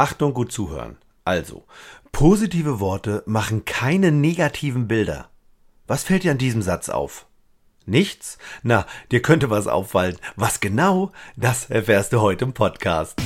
Achtung, 0.00 0.32
gut 0.32 0.50
zuhören. 0.50 0.96
Also, 1.26 1.66
positive 2.10 2.80
Worte 2.80 3.22
machen 3.26 3.66
keine 3.66 4.10
negativen 4.10 4.88
Bilder. 4.88 5.28
Was 5.86 6.04
fällt 6.04 6.24
dir 6.24 6.30
an 6.30 6.38
diesem 6.38 6.62
Satz 6.62 6.88
auf? 6.88 7.26
Nichts? 7.84 8.38
Na, 8.62 8.86
dir 9.12 9.20
könnte 9.20 9.50
was 9.50 9.66
auffallen. 9.66 10.16
Was 10.36 10.60
genau? 10.60 11.12
Das 11.36 11.68
erfährst 11.68 12.14
du 12.14 12.22
heute 12.22 12.46
im 12.46 12.54
Podcast. 12.54 13.20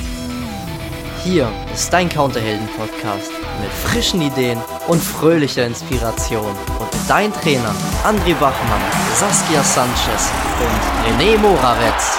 Hier 1.22 1.48
ist 1.72 1.92
dein 1.92 2.08
Counterhelden-Podcast 2.08 3.30
mit 3.62 3.70
frischen 3.70 4.20
Ideen 4.20 4.58
und 4.88 5.00
fröhlicher 5.00 5.64
Inspiration. 5.64 6.56
Und 6.80 6.92
mit 6.92 7.08
deinen 7.08 7.32
Trainern 7.34 7.76
André 8.02 8.34
Bachmann, 8.34 8.82
Saskia 9.14 9.62
Sanchez 9.62 10.28
und 10.58 11.20
René 11.22 11.38
Moravetz. 11.38 12.18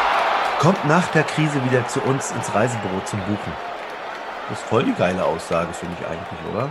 Kommt 0.59 0.85
nach 0.85 1.11
der 1.11 1.23
Krise 1.23 1.61
wieder 1.65 1.85
zu 1.89 1.99
uns 2.03 2.31
ins 2.31 2.55
Reisebüro 2.55 3.01
zum 3.03 3.19
Buchen. 3.25 3.74
Das 4.49 4.59
ist 4.59 4.67
voll 4.67 4.83
die 4.83 4.93
geile 4.93 5.25
Aussage, 5.25 5.73
finde 5.73 5.95
ich 5.99 6.05
eigentlich, 6.07 6.39
oder? 6.53 6.69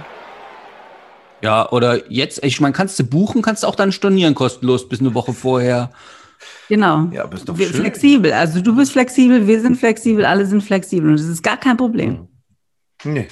Ja, 1.43 1.69
oder 1.71 2.11
jetzt, 2.11 2.43
ich 2.45 2.61
meine, 2.61 2.73
kannst 2.73 2.99
du 2.99 3.05
buchen, 3.05 3.43
kannst 3.43 3.63
du 3.63 3.67
auch 3.67 3.75
dann 3.75 3.93
stornieren 3.93 4.35
kostenlos 4.35 4.89
bis 4.89 5.01
eine 5.01 5.13
Woche 5.15 5.33
vorher. 5.33 5.91
Genau. 6.69 7.09
Ja, 7.11 7.27
bist 7.27 7.49
doch 7.49 7.59
wir, 7.59 7.67
schön. 7.67 7.81
flexibel. 7.83 8.33
Also 8.33 8.61
du 8.61 8.75
bist 8.77 8.93
flexibel, 8.93 9.47
wir 9.47 9.61
sind 9.61 9.77
flexibel, 9.77 10.25
alle 10.25 10.47
sind 10.47 10.63
flexibel 10.63 11.11
und 11.11 11.19
das 11.19 11.27
ist 11.27 11.43
gar 11.43 11.57
kein 11.59 11.77
Problem. 11.77 12.29
Nee, 13.03 13.29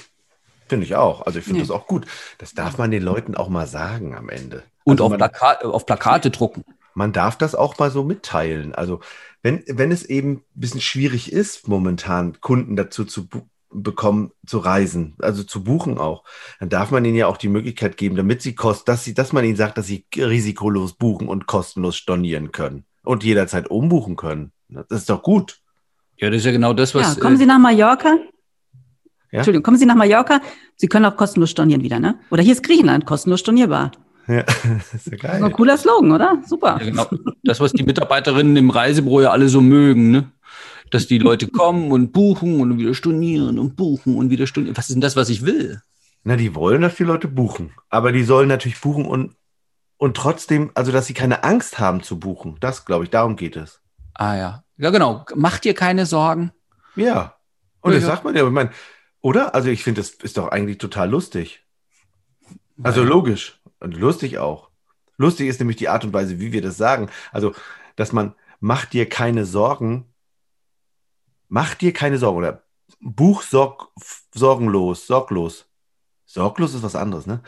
finde 0.67 0.85
ich 0.85 0.95
auch. 0.95 1.25
Also 1.25 1.39
ich 1.39 1.45
finde 1.45 1.61
Nee. 1.61 1.67
das 1.67 1.71
auch 1.75 1.87
gut. 1.87 2.05
Das 2.37 2.53
darf 2.53 2.77
man 2.77 2.91
den 2.91 3.01
Leuten 3.03 3.35
auch 3.35 3.49
mal 3.49 3.65
sagen 3.65 4.15
am 4.15 4.29
Ende. 4.29 4.63
Und 4.83 4.95
Also 4.99 5.05
auf, 5.05 5.09
man, 5.11 5.17
Plaka 5.19 5.51
auf 5.67 5.85
Plakate 5.85 6.29
drucken. 6.29 6.63
man 6.93 7.13
darf 7.13 7.37
das 7.37 7.55
auch 7.55 7.79
mal 7.79 7.89
so 7.89 8.03
mitteilen. 8.03 8.75
Also 8.75 8.99
wenn, 9.41 9.63
wenn 9.67 9.91
es 9.91 10.03
eben 10.05 10.31
ein 10.33 10.43
bisschen 10.53 10.81
schwierig 10.81 11.31
ist, 11.31 11.67
momentan 11.67 12.39
Kunden 12.41 12.75
dazu 12.75 13.05
zu 13.05 13.27
bekommen, 13.73 14.31
zu 14.45 14.59
reisen, 14.59 15.15
also 15.19 15.43
zu 15.43 15.63
buchen 15.63 15.97
auch, 15.97 16.23
dann 16.59 16.69
darf 16.69 16.91
man 16.91 17.03
ihnen 17.05 17.15
ja 17.15 17.27
auch 17.27 17.37
die 17.37 17.49
Möglichkeit 17.49 17.97
geben, 17.97 18.15
damit 18.15 18.41
sie 18.41 18.55
kost, 18.55 18.87
dass 18.87 19.03
sie, 19.03 19.13
dass 19.13 19.33
man 19.33 19.43
ihnen 19.45 19.55
sagt, 19.55 19.77
dass 19.77 19.87
sie 19.87 20.05
risikolos 20.15 20.93
buchen 20.93 21.27
und 21.27 21.47
kostenlos 21.47 21.95
stornieren 21.95 22.51
können 22.51 22.85
und 23.03 23.23
jederzeit 23.23 23.69
umbuchen 23.69 24.15
können. 24.15 24.51
Das 24.69 24.85
ist 24.91 25.09
doch 25.09 25.23
gut. 25.23 25.59
Ja, 26.17 26.29
das 26.29 26.39
ist 26.39 26.45
ja 26.45 26.51
genau 26.51 26.73
das, 26.73 26.95
was. 26.95 27.15
ja, 27.15 27.21
kommen 27.21 27.37
Sie 27.37 27.43
äh, 27.43 27.47
nach 27.47 27.59
Mallorca? 27.59 28.17
Ja? 29.31 29.39
Entschuldigung, 29.39 29.63
kommen 29.63 29.77
Sie 29.77 29.85
nach 29.85 29.95
Mallorca? 29.95 30.41
Sie 30.75 30.87
können 30.87 31.05
auch 31.05 31.17
kostenlos 31.17 31.49
stornieren 31.49 31.83
wieder, 31.83 31.99
ne? 31.99 32.19
Oder 32.29 32.43
hier 32.43 32.53
ist 32.53 32.63
Griechenland, 32.63 33.05
kostenlos 33.05 33.39
stornierbar. 33.41 33.91
Ja, 34.27 34.43
das 34.43 34.55
ist 34.63 34.65
ja 34.65 34.77
Das 34.77 35.05
ist 35.05 35.13
ein 35.13 35.41
geil. 35.41 35.51
cooler 35.51 35.77
Slogan, 35.77 36.11
oder? 36.11 36.41
Super. 36.45 36.77
ja, 36.79 36.85
genau, 36.85 37.07
das, 37.43 37.59
was 37.59 37.73
die 37.73 37.83
Mitarbeiterinnen 37.83 38.55
im 38.55 38.69
Reisebüro 38.69 39.21
ja 39.21 39.31
alle 39.31 39.49
so 39.49 39.61
mögen, 39.61 40.11
ne? 40.11 40.31
Dass 40.93 41.07
die 41.07 41.17
Leute 41.17 41.47
kommen 41.47 41.91
und 41.91 42.11
buchen 42.11 42.61
und 42.61 42.77
wieder 42.77 42.93
stornieren 42.93 43.57
und 43.57 43.75
buchen 43.75 44.15
und 44.15 44.29
wieder 44.29 44.45
stornieren. 44.45 44.77
Was 44.77 44.89
ist 44.89 44.93
denn 44.93 45.01
das, 45.01 45.15
was 45.15 45.29
ich 45.29 45.43
will? 45.43 45.81
Na, 46.23 46.35
die 46.35 46.53
wollen, 46.53 46.83
dass 46.83 46.95
die 46.97 47.03
Leute 47.03 47.27
buchen. 47.27 47.73
Aber 47.89 48.11
die 48.11 48.23
sollen 48.23 48.47
natürlich 48.47 48.79
buchen 48.79 49.05
und, 49.05 49.35
und 49.97 50.15
trotzdem, 50.15 50.69
also 50.75 50.91
dass 50.91 51.07
sie 51.07 51.15
keine 51.15 51.43
Angst 51.43 51.79
haben 51.79 52.03
zu 52.03 52.19
buchen. 52.19 52.57
Das, 52.59 52.85
glaube 52.85 53.05
ich, 53.05 53.09
darum 53.09 53.35
geht 53.37 53.55
es. 53.55 53.81
Ah 54.13 54.35
ja. 54.35 54.63
Ja, 54.77 54.91
genau. 54.91 55.25
Mach 55.35 55.57
dir 55.57 55.73
keine 55.73 56.05
Sorgen. 56.05 56.51
Ja. 56.95 57.37
Und 57.81 57.91
Ja, 57.91 57.97
das 57.97 58.03
ja. 58.03 58.09
sagt 58.11 58.23
man 58.23 58.35
ja, 58.35 58.45
ich 58.45 58.51
meine, 58.51 58.69
oder? 59.21 59.55
Also 59.55 59.69
ich 59.69 59.83
finde, 59.83 60.01
das 60.01 60.11
ist 60.11 60.37
doch 60.37 60.49
eigentlich 60.49 60.77
total 60.77 61.09
lustig. 61.09 61.63
Also 62.83 63.03
logisch. 63.03 63.59
Und 63.79 63.95
lustig 63.97 64.37
auch. 64.37 64.69
Lustig 65.17 65.47
ist 65.47 65.59
nämlich 65.59 65.77
die 65.77 65.89
Art 65.89 66.05
und 66.05 66.13
Weise, 66.13 66.39
wie 66.39 66.51
wir 66.53 66.61
das 66.61 66.77
sagen. 66.77 67.09
Also, 67.31 67.53
dass 67.95 68.11
man, 68.13 68.35
mach 68.59 68.85
dir 68.85 69.09
keine 69.09 69.45
Sorgen, 69.45 70.12
mach 71.53 71.75
dir 71.75 71.93
keine 71.93 72.17
Sorgen 72.17 72.39
oder 72.39 72.63
buch 72.99 73.43
sorg, 73.43 73.89
sorgenlos, 74.33 75.05
sorglos. 75.05 75.67
Sorglos 76.25 76.73
ist 76.73 76.81
was 76.81 76.95
anderes, 76.95 77.27
ne? 77.27 77.43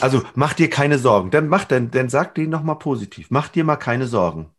Also, 0.00 0.22
mach 0.34 0.54
dir 0.54 0.68
keine 0.68 0.98
Sorgen. 0.98 1.30
Dann 1.30 1.46
mach, 1.48 1.64
dann, 1.64 1.92
dann 1.92 2.08
sag 2.08 2.34
den 2.34 2.50
nochmal 2.50 2.78
positiv. 2.78 3.28
Mach 3.30 3.48
dir 3.48 3.62
mal 3.62 3.76
keine 3.76 4.08
Sorgen. 4.08 4.50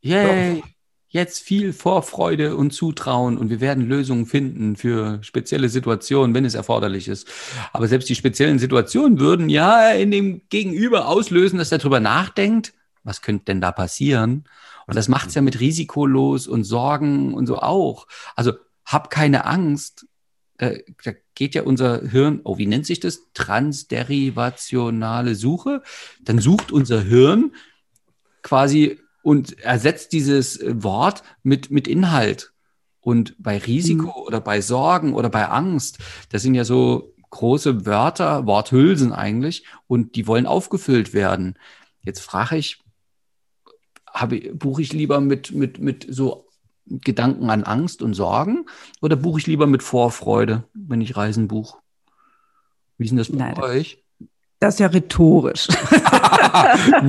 Yay. 0.00 0.62
Jetzt 1.08 1.42
viel 1.42 1.72
Vorfreude 1.72 2.56
und 2.56 2.72
Zutrauen 2.72 3.36
und 3.36 3.50
wir 3.50 3.60
werden 3.60 3.86
Lösungen 3.86 4.26
finden 4.26 4.76
für 4.76 5.22
spezielle 5.22 5.68
Situationen, 5.68 6.34
wenn 6.34 6.44
es 6.44 6.54
erforderlich 6.54 7.08
ist. 7.08 7.28
Aber 7.72 7.88
selbst 7.88 8.08
die 8.08 8.14
speziellen 8.14 8.60
Situationen 8.60 9.18
würden 9.18 9.48
ja 9.48 9.90
in 9.90 10.10
dem 10.12 10.42
Gegenüber 10.50 11.08
auslösen, 11.08 11.58
dass 11.58 11.72
er 11.72 11.78
darüber 11.78 11.98
nachdenkt, 11.98 12.74
was 13.02 13.22
könnte 13.22 13.46
denn 13.46 13.60
da 13.60 13.72
passieren? 13.72 14.44
Und 14.90 14.96
das 14.96 15.06
macht 15.06 15.28
es 15.28 15.36
ja 15.36 15.40
mit 15.40 15.60
risikolos 15.60 16.48
und 16.48 16.64
Sorgen 16.64 17.32
und 17.32 17.46
so 17.46 17.60
auch. 17.60 18.08
Also 18.34 18.54
hab 18.84 19.08
keine 19.08 19.44
Angst. 19.44 20.08
Da, 20.58 20.72
da 21.04 21.12
geht 21.36 21.54
ja 21.54 21.62
unser 21.62 22.08
Hirn, 22.08 22.40
oh, 22.42 22.58
wie 22.58 22.66
nennt 22.66 22.86
sich 22.86 22.98
das? 22.98 23.20
Transderivationale 23.32 25.36
Suche. 25.36 25.84
Dann 26.20 26.40
sucht 26.40 26.72
unser 26.72 27.02
Hirn 27.02 27.52
quasi 28.42 28.98
und 29.22 29.60
ersetzt 29.60 30.12
dieses 30.12 30.60
äh, 30.60 30.82
Wort 30.82 31.22
mit, 31.44 31.70
mit 31.70 31.86
Inhalt. 31.86 32.52
Und 33.00 33.36
bei 33.38 33.58
Risiko 33.58 34.26
oder 34.26 34.40
bei 34.40 34.60
Sorgen 34.60 35.14
oder 35.14 35.28
bei 35.28 35.46
Angst, 35.46 35.98
das 36.30 36.42
sind 36.42 36.56
ja 36.56 36.64
so 36.64 37.14
große 37.30 37.86
Wörter, 37.86 38.44
Worthülsen 38.44 39.12
eigentlich, 39.12 39.64
und 39.86 40.16
die 40.16 40.26
wollen 40.26 40.46
aufgefüllt 40.46 41.14
werden. 41.14 41.56
Jetzt 42.02 42.22
frage 42.22 42.56
ich, 42.56 42.82
habe, 44.12 44.38
buche 44.54 44.82
ich 44.82 44.92
lieber 44.92 45.20
mit, 45.20 45.52
mit, 45.52 45.78
mit 45.80 46.06
so 46.08 46.46
Gedanken 46.86 47.50
an 47.50 47.62
Angst 47.64 48.02
und 48.02 48.14
Sorgen 48.14 48.66
oder 49.00 49.16
buche 49.16 49.38
ich 49.40 49.46
lieber 49.46 49.66
mit 49.66 49.82
Vorfreude, 49.82 50.64
wenn 50.74 51.00
ich 51.00 51.16
Reisen 51.16 51.46
buche? 51.48 51.78
Wie 52.98 53.04
ist 53.04 53.10
denn 53.10 53.18
das 53.18 53.30
bei 53.30 53.36
Nein, 53.38 53.58
euch? 53.60 54.02
Das 54.58 54.74
ist 54.74 54.80
ja 54.80 54.88
rhetorisch. 54.88 55.68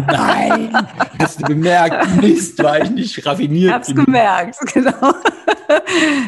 Nein, 0.08 0.70
hast 1.20 1.42
du 1.42 1.46
gemerkt, 1.46 2.22
Mist, 2.22 2.62
war 2.64 2.82
ich 2.82 2.90
nicht 2.92 3.18
Ich 3.18 3.26
raffiniert. 3.26 3.74
hab's 3.74 3.88
genug. 3.88 4.06
gemerkt, 4.06 4.58
genau. 4.74 5.14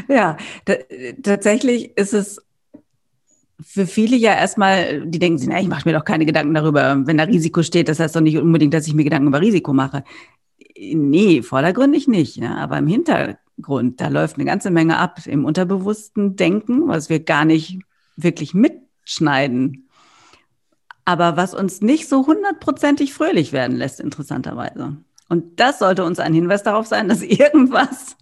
ja, 0.08 0.38
ta- 0.66 0.74
tatsächlich 1.22 1.96
ist 1.98 2.14
es 2.14 2.42
für 3.62 3.88
viele 3.88 4.18
ja 4.18 4.34
erstmal, 4.34 5.06
die 5.06 5.20
denken 5.20 5.38
sich, 5.38 5.48
na, 5.48 5.60
ich 5.62 5.68
mache 5.68 5.88
mir 5.88 5.98
doch 5.98 6.04
keine 6.04 6.26
Gedanken 6.26 6.54
darüber, 6.54 6.98
wenn 7.06 7.18
da 7.18 7.24
Risiko 7.24 7.64
steht, 7.64 7.88
das 7.88 8.00
heißt 8.00 8.16
doch 8.16 8.22
nicht 8.22 8.38
unbedingt, 8.38 8.74
dass 8.74 8.88
ich 8.88 8.94
mir 8.94 9.04
Gedanken 9.06 9.28
über 9.28 9.40
Risiko 9.42 9.72
mache. 9.74 10.04
Nee, 10.94 11.42
vordergründig 11.42 12.08
nicht, 12.08 12.36
ja, 12.38 12.56
aber 12.56 12.78
im 12.78 12.88
Hintergrund, 12.88 14.02
da 14.02 14.08
läuft 14.08 14.36
eine 14.36 14.46
ganze 14.46 14.72
Menge 14.72 14.98
ab 14.98 15.20
im 15.26 15.46
unterbewussten 15.46 16.36
Denken, 16.36 16.88
was 16.88 17.10
wir 17.10 17.20
gar 17.20 17.46
nicht 17.46 17.80
wirklich 18.16 18.54
mitschneiden. 18.54 19.90
Aber 21.06 21.36
was 21.38 21.54
uns 21.54 21.82
nicht 21.82 22.08
so 22.08 22.26
hundertprozentig 22.26 23.14
fröhlich 23.14 23.52
werden 23.52 23.76
lässt, 23.78 24.00
interessanterweise. 24.00 24.98
Und 25.30 25.60
das 25.60 25.80
sollte 25.80 26.06
uns 26.06 26.20
ein 26.20 26.34
Hinweis 26.34 26.64
darauf 26.64 26.88
sein, 26.88 27.10
dass 27.10 27.22
irgendwas, 27.24 28.16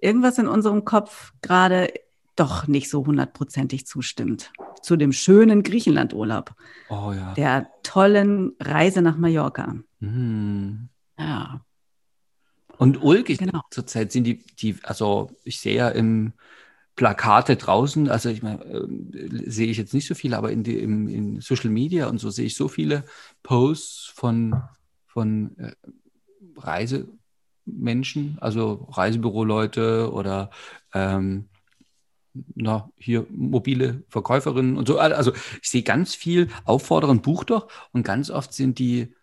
irgendwas 0.00 0.38
in 0.38 0.48
unserem 0.48 0.84
Kopf 0.84 1.32
gerade 1.42 1.92
doch 2.36 2.66
nicht 2.66 2.88
so 2.88 3.04
hundertprozentig 3.04 3.86
zustimmt. 3.86 4.50
Zu 4.82 4.96
dem 4.96 5.12
schönen 5.12 5.62
Griechenlandurlaub, 5.62 6.54
Oh 6.88 7.12
ja. 7.12 7.34
der 7.34 7.68
tollen 7.82 8.52
Reise 8.58 9.02
nach 9.02 9.18
Mallorca. 9.18 9.74
Hm. 10.00 10.79
Und 12.80 13.02
ulkig 13.02 13.36
Genau. 13.36 13.60
zurzeit 13.70 14.10
sind 14.10 14.24
die, 14.24 14.42
die, 14.58 14.76
also 14.84 15.30
ich 15.44 15.60
sehe 15.60 15.76
ja 15.76 15.90
im 15.90 16.32
Plakate 16.96 17.56
draußen, 17.56 18.08
also 18.08 18.30
ich 18.30 18.42
meine, 18.42 18.64
ähm, 18.64 19.10
sehe 19.46 19.66
ich 19.66 19.76
jetzt 19.76 19.92
nicht 19.92 20.06
so 20.06 20.14
viele, 20.14 20.38
aber 20.38 20.50
in, 20.50 20.62
die, 20.62 20.78
im, 20.78 21.06
in 21.06 21.40
Social 21.42 21.68
Media 21.68 22.06
und 22.08 22.16
so 22.18 22.30
sehe 22.30 22.46
ich 22.46 22.56
so 22.56 22.68
viele 22.68 23.04
Posts 23.42 24.12
von, 24.14 24.62
von 25.06 25.58
äh, 25.58 25.72
Reisemenschen, 26.56 28.38
also 28.40 28.88
Reisebüroleute 28.90 30.10
oder 30.10 30.48
ähm, 30.94 31.50
na, 32.54 32.90
hier 32.96 33.26
mobile 33.28 34.04
Verkäuferinnen 34.08 34.78
und 34.78 34.88
so. 34.88 34.98
Also 34.98 35.34
ich 35.60 35.68
sehe 35.68 35.82
ganz 35.82 36.14
viel 36.14 36.48
auffordern, 36.64 37.20
buch 37.20 37.44
doch. 37.44 37.68
Und 37.92 38.04
ganz 38.04 38.30
oft 38.30 38.54
sind 38.54 38.78
die 38.78 39.14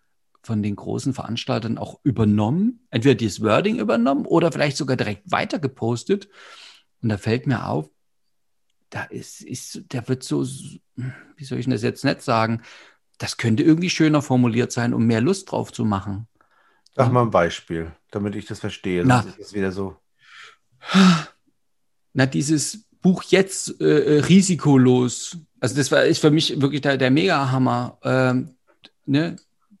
von 0.42 0.62
den 0.62 0.76
großen 0.76 1.14
Veranstaltern 1.14 1.78
auch 1.78 2.00
übernommen, 2.02 2.86
entweder 2.90 3.14
dieses 3.14 3.42
Wording 3.42 3.78
übernommen 3.78 4.26
oder 4.26 4.52
vielleicht 4.52 4.76
sogar 4.76 4.96
direkt 4.96 5.30
weiter 5.30 5.58
gepostet. 5.58 6.28
Und 7.02 7.08
da 7.10 7.18
fällt 7.18 7.46
mir 7.46 7.66
auf, 7.66 7.90
da 8.90 9.04
ist, 9.04 9.42
ist, 9.42 9.82
da 9.88 10.06
wird 10.08 10.22
so, 10.22 10.44
wie 10.44 11.44
soll 11.44 11.58
ich 11.58 11.66
das 11.66 11.82
jetzt 11.82 12.04
nett 12.04 12.22
sagen, 12.22 12.62
das 13.18 13.36
könnte 13.36 13.62
irgendwie 13.62 13.90
schöner 13.90 14.22
formuliert 14.22 14.72
sein, 14.72 14.94
um 14.94 15.06
mehr 15.06 15.20
Lust 15.20 15.50
drauf 15.50 15.72
zu 15.72 15.84
machen. 15.84 16.28
Sag 16.94 17.12
mal 17.12 17.22
ein 17.22 17.30
Beispiel, 17.30 17.92
damit 18.10 18.34
ich 18.34 18.46
das 18.46 18.60
verstehe. 18.60 19.04
Na. 19.04 19.22
Sonst 19.22 19.38
ist 19.38 19.54
wieder 19.54 19.72
so. 19.72 19.96
Na, 22.12 22.26
dieses 22.26 22.86
Buch 23.00 23.22
jetzt 23.24 23.80
äh, 23.80 24.16
äh, 24.16 24.20
risikolos. 24.20 25.38
Also 25.60 25.76
das 25.76 25.90
war 25.92 26.04
ist 26.04 26.20
für 26.20 26.30
mich 26.30 26.60
wirklich 26.60 26.80
der, 26.80 26.96
der 26.96 27.10
Mega-Hammer. 27.10 27.98
Ähm, 28.02 28.56
ne? 29.06 29.36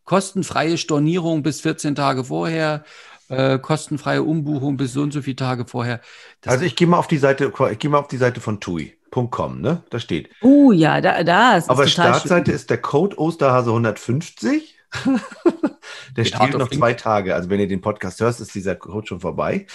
Kostenfreie 0.08 0.78
Stornierung 0.78 1.42
bis 1.42 1.60
14 1.60 1.94
Tage 1.94 2.24
vorher. 2.24 2.82
äh, 3.28 3.58
kostenfreie 3.58 4.22
Umbuchung 4.22 4.78
bis 4.78 4.94
so 4.94 5.02
und 5.02 5.12
so 5.12 5.20
viele 5.20 5.36
Tage 5.36 5.66
vorher. 5.66 6.00
Das 6.40 6.54
Also 6.54 6.64
ich 6.64 6.76
gehe 6.76 6.86
mal 6.86 6.96
auf 6.96 7.08
die 7.08 7.18
Seite, 7.18 7.52
ich 7.70 7.78
gehe 7.78 7.90
mal 7.90 7.98
auf 7.98 8.08
die 8.08 8.16
Seite 8.16 8.40
von 8.40 8.58
TUI.com, 8.58 9.60
ne? 9.60 9.82
Da 9.90 10.00
steht. 10.00 10.30
Oh 10.40 10.72
ja, 10.72 11.02
da, 11.02 11.22
da 11.24 11.58
ist 11.58 11.64
es 11.64 11.68
Auf 11.68 11.76
der 11.76 11.88
total 11.88 12.14
Startseite 12.14 12.52
ist 12.52 12.70
der 12.70 12.78
Code 12.78 13.18
Osterhase 13.18 13.68
150. 13.68 14.78
der 15.04 16.24
Geht 16.24 16.38
hart 16.38 16.48
steht 16.48 16.58
noch 16.58 16.70
zwei 16.70 16.94
Tage. 16.94 17.34
Also 17.34 17.50
wenn 17.50 17.60
ihr 17.60 17.68
den 17.68 17.82
Podcast 17.82 18.18
hörst, 18.22 18.40
ist 18.40 18.54
dieser 18.54 18.76
Code 18.76 19.06
schon 19.06 19.20
vorbei. 19.20 19.66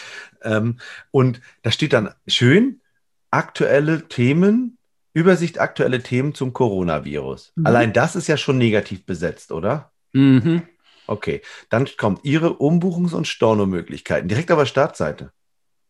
Ähm, 0.41 0.79
und 1.11 1.41
da 1.61 1.69
steht 1.69 1.93
dann 1.93 2.09
schön 2.25 2.81
aktuelle 3.29 4.07
Themen, 4.07 4.79
Übersicht 5.13 5.61
aktuelle 5.61 6.01
Themen 6.01 6.33
zum 6.33 6.53
Coronavirus. 6.53 7.53
Mhm. 7.55 7.67
Allein 7.67 7.93
das 7.93 8.15
ist 8.15 8.25
ja 8.25 8.37
schon 8.37 8.57
negativ 8.57 9.05
besetzt, 9.05 9.51
oder? 9.51 9.92
Mhm. 10.13 10.63
Okay, 11.05 11.41
dann 11.69 11.87
kommt 11.97 12.23
Ihre 12.23 12.59
Umbuchungs- 12.59 13.13
und 13.13 13.27
Stornomöglichkeiten. 13.27 14.29
Direkt 14.29 14.51
auf 14.51 14.59
der 14.59 14.65
Startseite. 14.65 15.31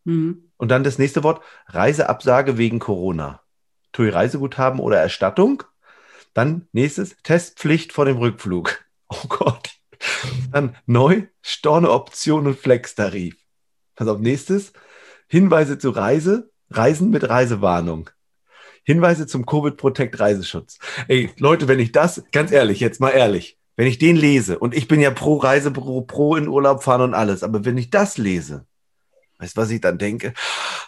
Mhm. 0.06 0.52
Und 0.58 0.70
dann 0.70 0.84
das 0.84 0.98
nächste 0.98 1.24
Wort, 1.24 1.42
Reiseabsage 1.68 2.58
wegen 2.58 2.80
Corona. 2.80 3.42
TUI 3.92 4.10
Reiseguthaben 4.10 4.80
oder 4.80 4.98
Erstattung. 4.98 5.64
Dann 6.34 6.68
nächstes, 6.72 7.16
Testpflicht 7.24 7.94
vor 7.94 8.06
dem 8.06 8.18
Rückflug. 8.18 8.84
Oh 9.16 9.28
Gott. 9.28 9.70
Dann 10.52 10.76
neu, 10.88 11.28
Storno-Option 11.44 12.48
und 12.48 12.58
Flex-Tarif. 12.58 13.36
Pass 13.96 14.08
auf, 14.08 14.18
nächstes, 14.18 14.74
Hinweise 15.28 15.78
zu 15.78 15.92
Reise, 15.92 16.50
Reisen 16.72 17.12
mit 17.12 17.30
Reisewarnung. 17.30 18.10
Hinweise 18.84 19.28
zum 19.28 19.46
Covid 19.46 19.78
Protect 19.78 20.20
Reiseschutz. 20.20 20.80
Ey, 21.08 21.30
Leute, 21.38 21.68
wenn 21.68 21.80
ich 21.80 21.92
das, 21.92 22.24
ganz 22.32 22.52
ehrlich, 22.52 22.80
jetzt 22.80 23.00
mal 23.00 23.12
ehrlich, 23.12 23.60
wenn 23.76 23.88
ich 23.88 23.98
den 23.98 24.16
lese, 24.16 24.60
und 24.60 24.74
ich 24.76 24.88
bin 24.88 25.00
ja 25.02 25.12
pro 25.12 25.38
Reisebüro, 25.38 26.02
pro 26.02 26.36
in 26.36 26.48
Urlaub 26.48 26.84
fahren 26.84 27.02
und 27.02 27.14
alles, 27.14 27.44
aber 27.44 27.66
wenn 27.66 27.78
ich 27.78 27.90
das 27.90 28.18
lese, 28.18 28.66
weißt 29.40 29.58
du, 29.58 29.62
was 29.62 29.70
ich 29.72 29.82
dann 29.82 29.98
denke? 29.98 30.34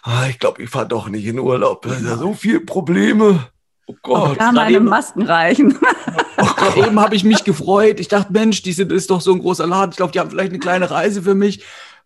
Ah, 0.02 0.26
ich 0.28 0.38
glaube, 0.38 0.62
ich 0.62 0.70
fahre 0.70 0.86
doch 0.86 1.08
nicht 1.08 1.26
in 1.26 1.38
Urlaub. 1.38 1.82
Da 1.82 1.90
sind 1.90 2.06
ja 2.06 2.16
so 2.16 2.32
viele 2.32 2.60
Probleme. 2.60 3.48
Oh 3.88 3.94
Gott. 4.02 4.30
Da 4.30 4.34
Gerade 4.34 4.54
meine 4.56 4.76
eben- 4.76 4.84
Masken 4.86 5.22
reichen. 5.22 5.76
Gerade 6.36 6.86
eben 6.86 7.00
habe 7.00 7.14
ich 7.16 7.24
mich 7.24 7.44
gefreut. 7.44 7.98
Ich 8.00 8.08
dachte, 8.08 8.32
Mensch, 8.32 8.62
die 8.62 8.72
sind, 8.72 8.92
ist 8.92 9.10
doch 9.10 9.20
so 9.20 9.32
ein 9.32 9.40
großer 9.40 9.66
Laden. 9.66 9.90
Ich 9.90 9.96
glaube, 9.96 10.12
die 10.12 10.20
haben 10.20 10.30
vielleicht 10.30 10.50
eine 10.50 10.58
kleine 10.60 10.90
Reise 10.90 11.22
für 11.22 11.34
mich. 11.34 11.64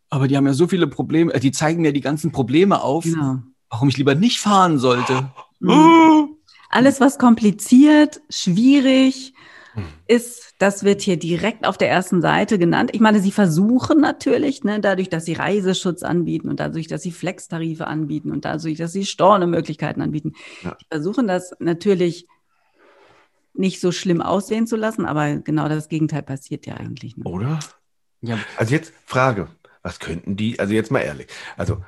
Aber 0.08 0.28
die 0.28 0.36
haben 0.36 0.46
ja 0.46 0.52
so 0.54 0.66
viele 0.66 0.86
Probleme. 0.86 1.32
äh, 1.32 1.40
Die 1.40 1.52
zeigen 1.52 1.82
mir 1.82 1.92
die 1.92 2.00
ganzen 2.00 2.32
Probleme 2.32 2.82
auf, 2.82 3.04
Genau. 3.04 3.38
warum 3.68 3.88
ich 3.88 3.96
lieber 3.96 4.14
nicht 4.14 4.40
fahren 4.40 4.78
sollte. 4.78 5.30
Mhm. 5.60 6.36
Alles, 6.70 7.00
was 7.00 7.18
kompliziert, 7.18 8.20
schwierig. 8.30 9.34
Ist, 10.06 10.54
das 10.58 10.84
wird 10.84 11.00
hier 11.00 11.16
direkt 11.16 11.66
auf 11.66 11.78
der 11.78 11.88
ersten 11.90 12.20
Seite 12.20 12.58
genannt. 12.58 12.90
Ich 12.92 13.00
meine, 13.00 13.20
sie 13.20 13.32
versuchen 13.32 14.00
natürlich, 14.00 14.64
ne, 14.64 14.80
dadurch, 14.80 15.08
dass 15.08 15.24
sie 15.24 15.34
Reiseschutz 15.34 16.02
anbieten 16.02 16.48
und 16.48 16.60
dadurch, 16.60 16.88
dass 16.88 17.02
sie 17.02 17.12
Flex-Tarife 17.12 17.86
anbieten 17.86 18.32
und 18.32 18.44
dadurch, 18.44 18.78
dass 18.78 18.92
sie 18.92 19.06
Stornomöglichkeiten 19.06 20.02
anbieten, 20.02 20.32
Ja. 20.62 20.76
die 20.80 20.86
versuchen 20.90 21.26
das 21.26 21.54
natürlich 21.60 22.26
nicht 23.54 23.80
so 23.80 23.92
schlimm 23.92 24.20
aussehen 24.22 24.66
zu 24.66 24.76
lassen, 24.76 25.06
aber 25.06 25.36
genau 25.36 25.68
das 25.68 25.88
Gegenteil 25.88 26.22
passiert 26.22 26.66
ja 26.66 26.74
eigentlich. 26.74 27.16
Ne? 27.16 27.24
Oder? 27.24 27.58
Ja, 28.20 28.38
Also 28.56 28.74
jetzt 28.74 28.92
Frage, 29.06 29.48
was 29.82 29.98
könnten 29.98 30.36
die, 30.36 30.58
also 30.58 30.72
jetzt 30.72 30.90
mal 30.90 31.00
ehrlich, 31.00 31.28
also 31.56 31.82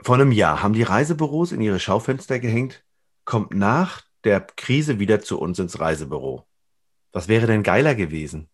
vor 0.00 0.16
einem 0.16 0.32
Jahr 0.32 0.62
haben 0.62 0.74
die 0.74 0.82
Reisebüros 0.82 1.52
in 1.52 1.60
ihre 1.60 1.80
Schaufenster 1.80 2.38
gehängt, 2.38 2.82
kommt 3.24 3.54
nach 3.54 4.02
der 4.24 4.40
Krise 4.40 4.98
wieder 4.98 5.20
zu 5.20 5.38
uns 5.38 5.58
ins 5.58 5.80
Reisebüro. 5.80 6.46
Was 7.12 7.28
wäre 7.28 7.46
denn 7.46 7.62
geiler 7.62 7.94
gewesen? 7.94 8.48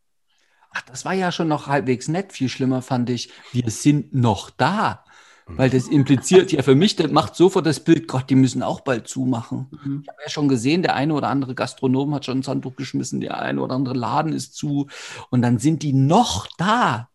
Ach, 0.71 0.83
das 0.83 1.05
war 1.05 1.15
ja 1.15 1.33
schon 1.33 1.49
noch 1.49 1.67
halbwegs 1.67 2.09
nett. 2.09 2.33
Viel 2.33 2.49
schlimmer 2.49 2.83
fand 2.83 3.09
ich, 3.11 3.31
wir 3.53 3.71
sind 3.71 4.15
noch 4.15 4.51
da. 4.51 5.05
Weil 5.51 5.71
das 5.71 5.89
impliziert 5.89 6.53
ja 6.53 6.63
für 6.63 6.75
mich, 6.75 6.95
das 6.97 7.11
macht 7.11 7.35
sofort 7.35 7.65
das 7.65 7.81
Bild, 7.81 8.07
Gott, 8.07 8.29
die 8.29 8.35
müssen 8.35 8.63
auch 8.63 8.81
bald 8.83 9.09
zumachen. 9.09 9.69
Mhm. 9.71 10.01
Ich 10.03 10.09
habe 10.11 10.19
ja 10.23 10.29
schon 10.29 10.47
gesehen, 10.47 10.83
der 10.83 10.95
eine 10.95 11.15
oder 11.15 11.29
andere 11.29 11.55
Gastronom 11.55 12.15
hat 12.15 12.27
schon 12.27 12.41
ein 12.41 12.47
Handtuch 12.47 12.77
geschmissen, 12.77 13.21
der 13.21 13.41
eine 13.41 13.63
oder 13.63 13.75
andere 13.75 13.95
Laden 13.95 14.35
ist 14.35 14.55
zu. 14.57 14.89
Und 15.31 15.41
dann 15.41 15.59
sind 15.59 15.83
die 15.83 15.95
noch 15.95 16.47
da. 16.59 17.09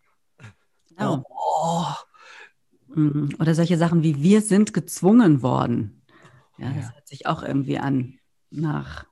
Genau. 0.90 1.24
Oh, 1.30 1.86
Mhm. 2.95 3.36
Oder 3.40 3.56
solche 3.56 3.78
Sachen 3.78 4.04
wie 4.04 4.22
wir 4.22 4.42
sind 4.42 4.74
gezwungen 4.74 5.42
worden. 5.42 6.04
Ja, 6.57 6.69
das 6.69 6.86
Ja. 6.86 6.94
hört 6.94 7.07
sich 7.07 7.25
auch 7.28 7.42
irgendwie 7.44 7.80
an 7.80 8.19
nach. 8.51 9.06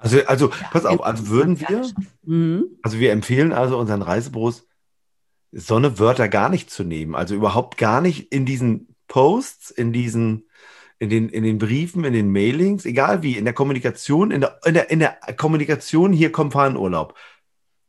Also, 0.00 0.24
also 0.26 0.48
pass 0.70 0.86
auf, 0.86 1.04
also 1.04 1.28
würden 1.28 1.60
wir, 1.60 1.86
Mhm. 2.24 2.64
also 2.82 2.98
wir 2.98 3.12
empfehlen 3.12 3.52
also 3.52 3.78
unseren 3.78 4.02
Reisebüros, 4.02 4.66
so 5.52 5.76
eine 5.76 5.98
Wörter 5.98 6.28
gar 6.28 6.48
nicht 6.48 6.70
zu 6.70 6.84
nehmen. 6.84 7.14
Also 7.14 7.34
überhaupt 7.34 7.76
gar 7.76 8.00
nicht 8.00 8.32
in 8.32 8.46
diesen 8.46 8.94
Posts, 9.08 9.70
in 9.70 9.92
diesen, 9.92 10.48
in 10.98 11.10
den, 11.10 11.28
in 11.28 11.42
den 11.42 11.58
Briefen, 11.58 12.04
in 12.04 12.12
den 12.12 12.30
Mailings, 12.30 12.86
egal 12.86 13.22
wie, 13.22 13.36
in 13.36 13.44
der 13.44 13.54
Kommunikation, 13.54 14.30
in 14.30 14.40
der, 14.40 14.60
in 14.64 14.74
der, 14.74 14.90
in 14.90 15.00
der 15.00 15.18
Kommunikation, 15.36 16.12
hier 16.12 16.32
kommt 16.32 16.52
fahren 16.52 16.76
Urlaub. 16.76 17.14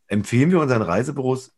Empfehlen 0.08 0.52
wir 0.52 0.60
unseren 0.60 0.82
Reisebüros 0.82 1.54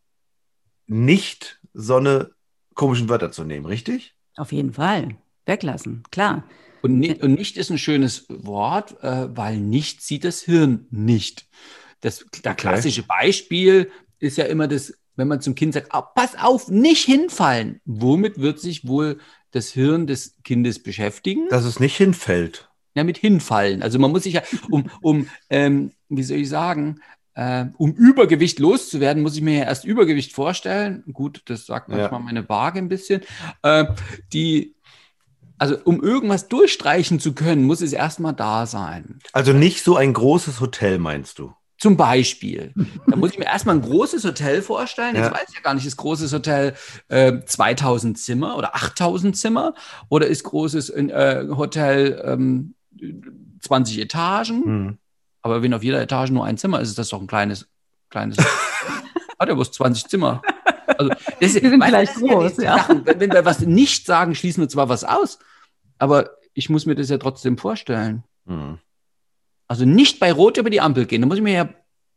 nicht 0.86 1.60
so 1.72 1.96
eine 1.96 2.30
komischen 2.74 3.08
Wörter 3.08 3.32
zu 3.32 3.42
nehmen, 3.44 3.66
richtig? 3.66 4.14
Auf 4.36 4.52
jeden 4.52 4.72
Fall. 4.74 5.16
Weglassen, 5.46 6.02
klar. 6.10 6.44
Und, 6.84 6.98
ni 6.98 7.14
und 7.14 7.32
nicht 7.38 7.56
ist 7.56 7.70
ein 7.70 7.78
schönes 7.78 8.26
Wort, 8.28 9.02
äh, 9.02 9.34
weil 9.34 9.56
nicht 9.56 10.02
sieht 10.02 10.22
das 10.24 10.42
Hirn 10.42 10.86
nicht. 10.90 11.46
Das 12.02 12.26
Okay. 12.26 12.54
klassische 12.54 13.02
Beispiel 13.04 13.90
ist 14.18 14.36
ja 14.36 14.44
immer 14.44 14.68
das, 14.68 14.92
wenn 15.16 15.26
man 15.28 15.40
zum 15.40 15.54
Kind 15.54 15.72
sagt, 15.72 15.88
"Ah, 15.94 16.02
pass 16.02 16.36
auf, 16.36 16.68
nicht 16.68 17.04
hinfallen. 17.06 17.80
Womit 17.86 18.38
wird 18.38 18.60
sich 18.60 18.86
wohl 18.86 19.18
das 19.52 19.70
Hirn 19.70 20.06
des 20.06 20.36
Kindes 20.44 20.82
beschäftigen? 20.82 21.48
Dass 21.48 21.64
es 21.64 21.80
nicht 21.80 21.96
hinfällt. 21.96 22.68
Ja, 22.94 23.02
mit 23.02 23.16
hinfallen. 23.16 23.82
Also 23.82 23.98
man 23.98 24.10
muss 24.10 24.24
sich 24.24 24.34
ja, 24.34 24.42
um, 24.70 24.84
um 25.00 25.26
ähm, 25.48 25.92
wie 26.10 26.22
soll 26.22 26.36
ich 26.36 26.50
sagen, 26.50 27.00
äh, 27.34 27.64
um 27.78 27.92
Übergewicht 27.94 28.58
loszuwerden, 28.58 29.22
muss 29.22 29.36
ich 29.36 29.42
mir 29.42 29.58
ja 29.60 29.64
erst 29.64 29.86
Übergewicht 29.86 30.32
vorstellen. 30.34 31.02
Gut, 31.14 31.40
das 31.46 31.64
sagt 31.64 31.88
Ja. 31.88 31.96
manchmal 31.96 32.20
meine 32.20 32.46
Waage 32.48 32.78
ein 32.78 32.88
bisschen. 32.88 33.22
Äh, 33.62 33.86
die, 34.34 34.74
also 35.64 35.78
um 35.84 36.02
irgendwas 36.02 36.48
durchstreichen 36.48 37.20
zu 37.20 37.32
können, 37.32 37.64
muss 37.64 37.80
es 37.80 37.94
erstmal 37.94 38.34
da 38.34 38.66
sein. 38.66 39.18
Also 39.32 39.54
nicht 39.54 39.82
so 39.82 39.96
ein 39.96 40.12
großes 40.12 40.60
Hotel, 40.60 40.98
meinst 40.98 41.38
du? 41.38 41.54
Zum 41.78 41.96
Beispiel. 41.96 42.74
Da 43.06 43.16
muss 43.16 43.30
ich 43.30 43.38
mir 43.38 43.46
erstmal 43.46 43.76
ein 43.76 43.80
großes 43.80 44.24
Hotel 44.24 44.60
vorstellen. 44.60 45.16
Ja. 45.16 45.22
Jetzt 45.22 45.32
weiß 45.32 45.46
ich 45.48 45.54
ja 45.54 45.62
gar 45.62 45.72
nicht, 45.72 45.86
ist 45.86 45.96
großes 45.96 46.34
Hotel 46.34 46.74
äh, 47.08 47.40
2000 47.46 48.18
Zimmer 48.18 48.58
oder 48.58 48.74
8000 48.74 49.34
Zimmer 49.36 49.72
oder 50.10 50.26
ist 50.26 50.44
großes 50.44 50.90
äh, 50.90 51.46
Hotel 51.56 52.22
ähm, 52.26 52.74
20 53.60 54.00
Etagen? 54.00 54.64
Hm. 54.64 54.98
Aber 55.40 55.62
wenn 55.62 55.72
auf 55.72 55.82
jeder 55.82 56.02
Etage 56.02 56.30
nur 56.30 56.44
ein 56.44 56.58
Zimmer 56.58 56.80
ist, 56.80 56.90
ist 56.90 56.98
das 56.98 57.08
doch 57.08 57.22
ein 57.22 57.26
kleines, 57.26 57.68
kleines. 58.10 58.36
Hat 59.38 59.48
ja 59.48 59.54
bloß 59.54 59.72
20 59.72 60.08
Zimmer. 60.08 60.42
Also, 60.98 61.08
das, 61.08 61.52
Die 61.52 61.60
sind 61.60 61.82
gleich 61.82 62.12
groß, 62.14 62.56
die 62.56 62.64
ja. 62.64 62.78
Sachen. 62.78 63.06
Wenn, 63.06 63.20
wenn 63.20 63.32
wir 63.32 63.44
was 63.44 63.60
nicht 63.60 64.06
sagen, 64.06 64.34
schließen 64.34 64.62
wir 64.62 64.68
zwar 64.68 64.88
was 64.88 65.04
aus, 65.04 65.38
aber 66.04 66.30
ich 66.52 66.68
muss 66.68 66.84
mir 66.84 66.94
das 66.94 67.08
ja 67.08 67.16
trotzdem 67.18 67.56
vorstellen. 67.56 68.22
Hm. 68.46 68.78
Also 69.66 69.86
nicht 69.86 70.20
bei 70.20 70.30
Rot 70.30 70.58
über 70.58 70.68
die 70.68 70.82
Ampel 70.82 71.06
gehen. 71.06 71.22
Da 71.22 71.26
muss 71.26 71.38
ich 71.38 71.42
mir 71.42 71.54
ja, 71.54 71.68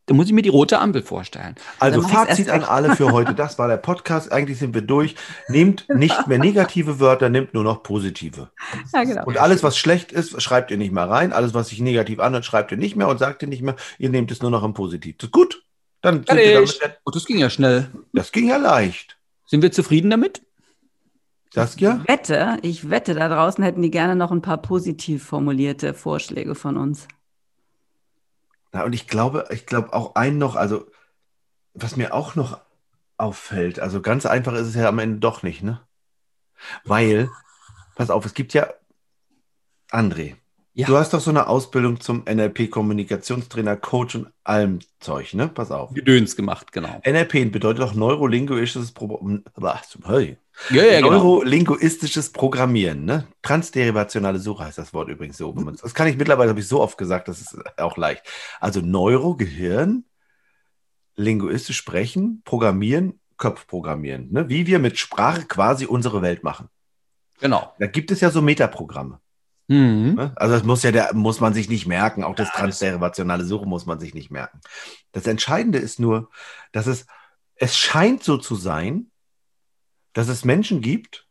da 0.06 0.14
muss 0.14 0.28
ich 0.28 0.34
mir 0.34 0.42
die 0.42 0.50
rote 0.50 0.80
Ampel 0.80 1.02
vorstellen. 1.02 1.56
Also 1.80 2.02
Fazit 2.02 2.50
an 2.50 2.64
alle 2.66 2.96
für 2.98 3.12
heute. 3.14 3.34
Das 3.36 3.58
war 3.58 3.70
der 3.70 3.78
Podcast. 3.78 4.30
Eigentlich 4.32 4.60
sind 4.60 4.74
wir 4.74 4.82
durch. 4.82 5.16
Nehmt 5.48 5.88
nicht 5.88 6.28
mehr 6.28 6.38
negative 6.38 7.00
Wörter, 7.00 7.30
nehmt 7.30 7.54
nur 7.54 7.64
noch 7.64 7.82
positive. 7.82 8.52
Ja, 8.94 9.06
genau. 9.06 9.26
Und 9.26 9.38
alles, 9.38 9.64
was 9.64 9.78
schlecht 9.78 10.12
ist, 10.12 10.42
schreibt 10.42 10.70
ihr 10.72 10.78
nicht 10.78 10.92
mehr 10.92 11.10
rein. 11.10 11.32
Alles, 11.32 11.54
was 11.54 11.70
sich 11.70 11.80
negativ 11.80 12.20
anhört, 12.20 12.44
schreibt 12.44 12.72
ihr 12.72 12.78
nicht 12.78 12.98
mehr 12.98 13.08
und 13.08 13.18
sagt 13.18 13.42
ihr 13.42 13.48
nicht 13.48 13.62
mehr. 13.62 13.78
Ihr 13.98 14.10
nehmt 14.10 14.30
es 14.32 14.42
nur 14.42 14.52
noch 14.52 14.64
im 14.64 14.74
Positiv. 14.74 15.16
Das 15.18 15.28
ist 15.28 15.32
gut. 15.34 15.64
Dann 16.02 16.26
sind 16.28 16.38
wir 16.38 16.54
damit, 16.54 17.00
Oh, 17.06 17.12
das 17.12 17.26
ging 17.26 17.38
ja 17.40 17.50
schnell. 17.50 17.90
das 18.12 18.34
ging 18.34 18.48
ja 18.50 18.58
leicht. 18.58 19.18
Sind 19.46 19.62
wir 19.62 19.72
zufrieden 19.72 20.10
damit? 20.10 20.42
Saskia? 21.54 22.00
Ich 22.04 22.10
wette, 22.10 22.58
ich 22.62 22.90
wette, 22.90 23.14
da 23.14 23.30
draußen 23.30 23.64
hätten 23.64 23.82
die 23.82 23.92
gerne 23.92 24.16
noch 24.16 24.32
ein 24.32 24.42
paar 24.42 24.58
positiv 24.58 25.24
formulierte 25.26 25.94
Vorschläge 25.94 26.56
von 26.56 26.78
uns. 26.78 27.08
Na, 28.74 28.84
und 28.84 28.94
ich 28.94 29.08
glaube, 29.08 29.48
ich 29.52 29.66
glaube 29.66 29.94
auch 29.94 30.16
einen 30.16 30.38
noch, 30.38 30.56
also 30.56 30.86
was 31.74 31.96
mir 31.96 32.14
auch 32.14 32.36
noch 32.36 32.60
auffällt, 33.18 33.80
also 33.80 34.02
ganz 34.02 34.26
einfach 34.26 34.54
ist 34.54 34.68
es 34.68 34.76
ja 34.76 34.90
am 34.90 35.00
Ende 35.00 35.20
doch 35.20 35.42
nicht, 35.44 35.64
ne? 35.64 35.82
Weil, 36.84 37.30
pass 37.96 38.10
auf, 38.10 38.26
es 38.26 38.34
gibt 38.34 38.54
ja, 38.54 38.68
André, 39.92 40.36
Ja. 40.74 40.88
du 40.88 40.98
hast 40.98 41.14
doch 41.14 41.20
so 41.22 41.30
eine 41.30 41.48
Ausbildung 41.48 42.00
zum 42.02 42.26
NLP-Kommunikationstrainer, 42.26 43.78
Coach 43.78 44.16
und 44.16 44.28
allem 44.44 44.80
Zeug, 45.00 45.34
ne? 45.34 45.48
Pass 45.48 45.72
auf. 45.72 45.94
Gedöns 45.94 46.36
gemacht, 46.36 46.72
genau. 46.72 47.00
NLP 47.06 47.52
bedeutet 47.52 47.82
doch 47.82 47.94
neurolinguistisches 47.94 48.92
Pro 48.92 49.20
bah, 49.56 49.82
zum 49.88 50.08
Höll. 50.08 50.38
Ja, 50.70 50.84
ja, 50.84 51.02
genau. 51.02 51.12
Neurolinguistisches 51.12 52.32
Programmieren, 52.32 53.06
ne? 53.06 53.28
Transderivationale 53.42 54.40
Suche 54.40 54.66
heißt 54.66 54.78
das 54.78 54.94
Wort 54.94 55.10
übrigens 55.10 55.38
so. 55.38 55.54
Das 55.54 55.94
kann 55.94 56.08
ich 56.08 56.18
mittlerweile, 56.18 56.50
habe 56.50 56.60
ich 56.60 56.68
so 56.68 56.82
oft 56.82 56.98
gesagt, 56.98 57.28
das 57.28 57.42
ist 57.42 57.58
auch 57.78 57.98
leicht. 57.98 58.24
Also 58.60 58.82
Neuro, 58.82 59.36
Gehirn, 59.36 60.06
linguistisch 61.16 61.78
sprechen, 61.78 62.42
programmieren, 62.44 63.20
Kopf 63.38 63.68
programmieren, 63.68 64.32
ne? 64.32 64.50
wie 64.50 64.68
wir 64.68 64.80
mit 64.80 64.98
Sprache 64.98 65.46
quasi 65.46 65.86
unsere 65.86 66.22
Welt 66.22 66.44
machen. 66.44 66.70
Genau. 67.40 67.74
Da 67.78 67.88
gibt 67.88 68.12
es 68.12 68.20
ja 68.22 68.32
so 68.32 68.42
Metaprogramme. 68.42 69.20
Mhm. 69.68 70.16
Ne? 70.16 70.32
Also 70.36 70.56
das 70.56 70.64
muss 70.64 70.84
ja 70.84 70.92
der, 70.92 71.14
muss 71.14 71.40
man 71.40 71.54
sich 71.54 71.70
nicht 71.70 71.86
merken. 71.86 72.24
Auch 72.24 72.36
das 72.36 72.52
transderivationale 72.52 73.44
Suchen 73.44 73.70
muss 73.70 73.86
man 73.86 74.00
sich 74.00 74.14
nicht 74.14 74.32
merken. 74.32 74.60
Das 75.12 75.28
Entscheidende 75.28 75.78
ist 75.78 76.00
nur, 76.00 76.30
dass 76.72 76.88
es, 76.88 77.06
es 77.56 77.78
scheint 77.78 78.24
so 78.24 78.38
zu 78.38 78.56
sein, 78.56 79.12
dass 80.18 80.30
es 80.30 80.44
Menschen 80.44 80.82
gibt, 80.82 81.28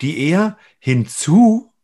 die 0.00 0.18
eher 0.28 0.56
hinzu 0.78 1.74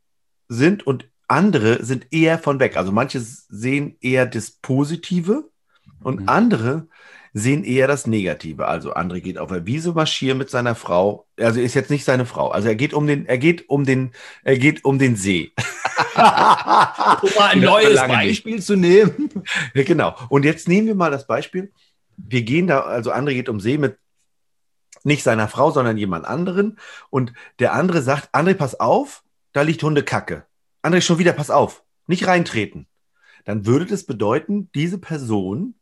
sind 0.49 0.87
und 0.87 1.11
andere 1.29 1.85
sind 1.85 2.07
eher 2.11 2.39
von 2.39 2.59
weg. 2.59 2.79
Also 2.79 2.91
manche 2.91 3.21
sehen 3.21 3.97
eher 4.01 4.25
das 4.25 4.51
Positive 4.51 5.51
und 6.03 6.21
Mhm. 6.23 6.29
andere 6.31 6.89
sehen 7.35 7.65
eher 7.65 7.87
das 7.87 8.07
Negative. 8.07 8.67
Also 8.67 8.95
André 8.95 9.21
geht 9.21 9.37
auf 9.37 9.51
der 9.51 9.67
Wiese 9.67 9.93
marschieren 9.93 10.39
mit 10.39 10.49
seiner 10.49 10.75
Frau. 10.75 11.27
Also 11.39 11.61
ist 11.61 11.75
jetzt 11.75 11.91
nicht 11.91 12.05
seine 12.05 12.25
Frau. 12.25 12.49
Also 12.51 12.69
er 12.69 12.77
geht 12.77 12.95
um 12.95 13.07
den, 13.07 13.27
er 13.27 13.39
geht 13.39 13.69
um 13.69 13.85
den, 13.85 14.13
er 14.43 14.57
geht 14.57 14.87
um 14.87 14.99
den 14.99 15.17
See. 15.17 15.53
Um 16.15 17.31
mal 17.39 17.49
ein 17.51 17.61
neues. 17.61 18.01
Beispiel 18.01 18.63
zu 18.63 18.77
nehmen. 18.77 19.31
Genau. 19.75 20.17
Und 20.31 20.45
jetzt 20.47 20.67
nehmen 20.67 20.87
wir 20.87 20.95
mal 20.95 21.11
das 21.11 21.27
Beispiel. 21.27 21.73
Wir 22.17 22.43
gehen 22.43 22.67
da, 22.67 22.81
also 22.81 23.13
André 23.13 23.35
geht 23.35 23.49
um 23.51 23.61
See 23.61 23.77
mit 23.79 23.97
nicht 25.05 25.23
seiner 25.23 25.49
Frau, 25.49 25.71
sondern 25.71 25.97
jemand 25.99 26.27
anderen. 26.27 26.79
Und 27.11 27.33
der 27.59 27.75
andere 27.75 28.03
sagt, 28.03 28.35
André, 28.35 28.55
pass 28.55 28.79
auf, 28.79 29.23
da 29.53 29.63
liegt 29.63 29.83
Hundekacke. 29.83 30.47
André, 30.83 31.01
schon 31.01 31.19
wieder, 31.19 31.33
pass 31.33 31.51
auf, 31.51 31.85
nicht 32.07 32.27
reintreten. 32.27 32.87
Dann 33.45 33.67
würde 33.67 33.87
das 33.87 34.05
bedeuten, 34.05 34.71
diese 34.75 34.99
Person 34.99 35.75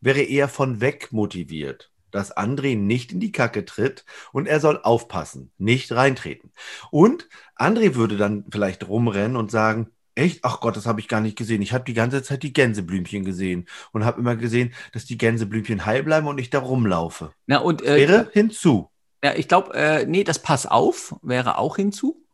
wäre 0.00 0.22
eher 0.22 0.48
von 0.48 0.80
weg 0.80 1.12
motiviert, 1.12 1.92
dass 2.10 2.36
André 2.36 2.76
nicht 2.76 3.12
in 3.12 3.20
die 3.20 3.32
Kacke 3.32 3.64
tritt 3.64 4.04
und 4.32 4.46
er 4.46 4.60
soll 4.60 4.80
aufpassen, 4.82 5.52
nicht 5.58 5.92
reintreten. 5.92 6.52
Und 6.90 7.28
André 7.56 7.94
würde 7.94 8.16
dann 8.16 8.44
vielleicht 8.50 8.88
rumrennen 8.88 9.36
und 9.36 9.50
sagen, 9.50 9.90
echt, 10.20 10.40
ach 10.44 10.60
Gott, 10.60 10.76
das 10.76 10.86
habe 10.86 11.00
ich 11.00 11.08
gar 11.08 11.20
nicht 11.20 11.36
gesehen. 11.36 11.62
Ich 11.62 11.72
habe 11.72 11.84
die 11.84 11.94
ganze 11.94 12.22
Zeit 12.22 12.42
die 12.42 12.52
Gänseblümchen 12.52 13.24
gesehen 13.24 13.66
und 13.92 14.04
habe 14.04 14.20
immer 14.20 14.36
gesehen, 14.36 14.72
dass 14.92 15.04
die 15.04 15.18
Gänseblümchen 15.18 15.86
heil 15.86 16.02
bleiben 16.02 16.26
und 16.28 16.38
ich 16.38 16.50
da 16.50 16.58
rumlaufe. 16.60 17.32
Na, 17.46 17.58
und 17.58 17.82
äh, 17.82 17.96
Wäre 17.96 18.28
hinzu. 18.32 18.90
ja, 19.24 19.34
ich 19.34 19.48
glaube, 19.48 19.74
äh, 19.74 20.06
nee, 20.06 20.24
das 20.24 20.40
Pass 20.40 20.66
auf 20.66 21.16
wäre 21.22 21.58
auch 21.58 21.76
hinzu. 21.76 22.24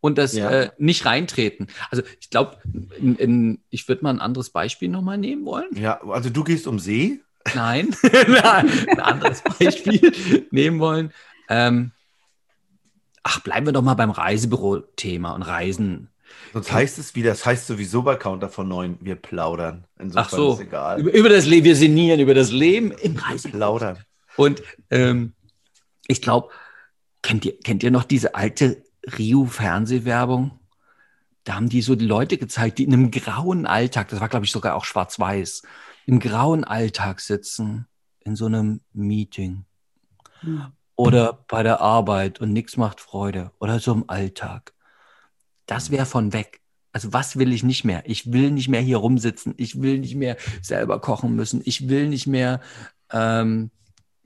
Und 0.00 0.18
das 0.18 0.34
Ja. 0.34 0.50
äh, 0.50 0.70
nicht 0.78 1.04
reintreten. 1.06 1.66
Also 1.90 2.02
ich 2.20 2.30
glaube, 2.30 2.58
ich 3.70 3.88
würde 3.88 4.02
mal 4.04 4.10
ein 4.10 4.20
anderes 4.20 4.50
Beispiel 4.50 4.88
nochmal 4.88 5.18
nehmen 5.18 5.44
wollen. 5.46 5.68
Ja, 5.74 6.00
also 6.06 6.30
du 6.30 6.44
gehst 6.44 6.66
um 6.68 6.78
See. 6.78 7.20
Nein, 7.54 7.94
Nein, 8.28 8.70
ein 8.88 9.00
anderes 9.00 9.42
Beispiel 9.42 10.46
nehmen 10.50 10.78
wollen. 10.80 11.12
Ähm, 11.48 11.92
ach, 13.22 13.40
bleiben 13.40 13.66
wir 13.66 13.72
doch 13.72 13.82
mal 13.82 13.94
beim 13.94 14.10
Reisebüro-Thema 14.10 15.32
und 15.32 15.42
Reisen. 15.42 16.10
Sonst 16.52 16.72
heißt 16.72 16.98
es 16.98 17.14
wie, 17.14 17.22
das 17.22 17.44
heißt 17.44 17.66
sowieso 17.66 18.02
bei 18.02 18.16
Counter 18.16 18.48
von 18.48 18.68
9, 18.68 18.98
wir 19.00 19.16
plaudern. 19.16 19.84
Insofern 19.98 20.24
Ach 20.24 20.30
so, 20.30 20.52
ist 20.54 20.60
egal. 20.60 21.00
über, 21.00 21.12
über 21.12 21.28
das 21.28 21.46
Leben, 21.46 21.64
wir 21.64 21.76
sinnieren 21.76 22.20
über 22.20 22.34
das 22.34 22.50
Leben 22.50 22.92
im 22.92 23.16
Reisebüro. 23.16 23.56
plaudern. 23.56 23.98
Und 24.36 24.62
ähm, 24.90 25.34
ich 26.06 26.22
glaube, 26.22 26.50
kennt 27.22 27.44
ihr, 27.44 27.58
kennt 27.60 27.82
ihr 27.82 27.90
noch 27.90 28.04
diese 28.04 28.34
alte 28.34 28.82
Rio-Fernsehwerbung? 29.18 30.58
Da 31.44 31.54
haben 31.54 31.68
die 31.68 31.82
so 31.82 31.94
die 31.94 32.06
Leute 32.06 32.38
gezeigt, 32.38 32.78
die 32.78 32.84
in 32.84 32.92
einem 32.92 33.10
grauen 33.10 33.66
Alltag, 33.66 34.08
das 34.08 34.20
war 34.20 34.28
glaube 34.28 34.44
ich 34.44 34.50
sogar 34.50 34.74
auch 34.74 34.84
schwarz-weiß, 34.84 35.62
im 36.06 36.20
grauen 36.20 36.64
Alltag 36.64 37.20
sitzen, 37.20 37.86
in 38.20 38.36
so 38.36 38.46
einem 38.46 38.80
Meeting 38.92 39.64
oder 40.96 41.44
bei 41.48 41.62
der 41.62 41.80
Arbeit 41.80 42.40
und 42.40 42.52
nichts 42.52 42.76
macht 42.76 43.00
Freude 43.00 43.52
oder 43.60 43.78
so 43.78 43.92
im 43.92 44.08
Alltag. 44.08 44.72
Das 45.66 45.90
wäre 45.90 46.06
von 46.06 46.32
weg. 46.32 46.60
Also 46.92 47.12
was 47.12 47.36
will 47.36 47.52
ich 47.52 47.62
nicht 47.62 47.84
mehr? 47.84 48.04
Ich 48.06 48.32
will 48.32 48.50
nicht 48.50 48.68
mehr 48.68 48.80
hier 48.80 48.96
rumsitzen. 48.96 49.52
Ich 49.58 49.82
will 49.82 49.98
nicht 49.98 50.14
mehr 50.14 50.38
selber 50.62 50.98
kochen 50.98 51.36
müssen. 51.36 51.60
Ich 51.64 51.90
will 51.90 52.08
nicht 52.08 52.26
mehr, 52.26 52.62
ähm, 53.12 53.70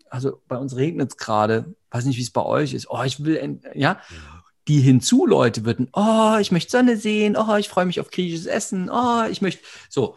also 0.09 0.41
bei 0.47 0.57
uns 0.57 0.77
regnet 0.77 1.11
es 1.11 1.17
gerade. 1.17 1.75
Weiß 1.91 2.05
nicht, 2.05 2.17
wie 2.17 2.23
es 2.23 2.31
bei 2.31 2.45
euch 2.45 2.73
ist. 2.73 2.89
Oh, 2.89 3.03
ich 3.03 3.25
will, 3.25 3.61
ja. 3.75 4.01
Die 4.69 4.81
Hinzu-Leute 4.81 5.65
würden, 5.65 5.89
oh, 5.95 6.37
ich 6.41 6.53
möchte 6.53 6.71
Sonne 6.71 6.97
sehen. 6.97 7.37
Oh, 7.37 7.57
ich 7.57 7.69
freue 7.69 7.87
mich 7.87 7.99
auf 7.99 8.11
griechisches 8.11 8.47
Essen. 8.47 8.89
Oh, 8.89 9.25
ich 9.29 9.43
möchte, 9.43 9.65
so. 9.89 10.17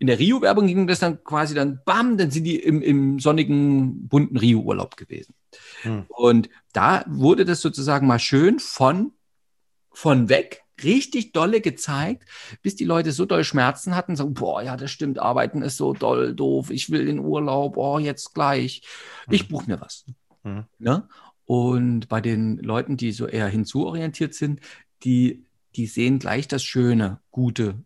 In 0.00 0.08
der 0.08 0.18
Rio-Werbung 0.18 0.66
ging 0.66 0.88
das 0.88 0.98
dann 0.98 1.22
quasi 1.22 1.54
dann, 1.54 1.80
bam, 1.84 2.18
dann 2.18 2.32
sind 2.32 2.42
die 2.42 2.56
im, 2.56 2.82
im 2.82 3.20
sonnigen, 3.20 4.08
bunten 4.08 4.36
Rio-Urlaub 4.36 4.96
gewesen. 4.96 5.34
Hm. 5.82 6.06
Und 6.08 6.48
da 6.72 7.04
wurde 7.06 7.44
das 7.44 7.60
sozusagen 7.60 8.08
mal 8.08 8.18
schön 8.18 8.58
von, 8.58 9.12
von 9.94 10.28
weg 10.28 10.64
richtig 10.82 11.32
dolle 11.32 11.60
gezeigt, 11.60 12.28
bis 12.62 12.74
die 12.74 12.84
Leute 12.84 13.12
so 13.12 13.26
doll 13.26 13.44
Schmerzen 13.44 13.94
hatten, 13.94 14.16
sagen, 14.16 14.34
boah, 14.34 14.62
ja, 14.62 14.76
das 14.76 14.90
stimmt, 14.90 15.18
arbeiten 15.18 15.62
ist 15.62 15.76
so 15.76 15.92
doll 15.92 16.34
doof, 16.34 16.70
ich 16.70 16.90
will 16.90 17.08
in 17.08 17.20
Urlaub, 17.20 17.76
oh, 17.76 17.98
jetzt 17.98 18.34
gleich. 18.34 18.82
Ich 19.30 19.48
buche 19.48 19.70
mir 19.70 19.80
was. 19.80 20.04
Mhm. 20.42 20.64
Ne? 20.78 21.08
Und 21.46 22.08
bei 22.08 22.20
den 22.20 22.58
Leuten, 22.58 22.96
die 22.96 23.12
so 23.12 23.26
eher 23.26 23.48
hinzuorientiert 23.48 24.34
sind, 24.34 24.60
die, 25.04 25.44
die 25.76 25.86
sehen 25.86 26.18
gleich 26.18 26.48
das 26.48 26.64
Schöne, 26.64 27.20
Gute. 27.30 27.76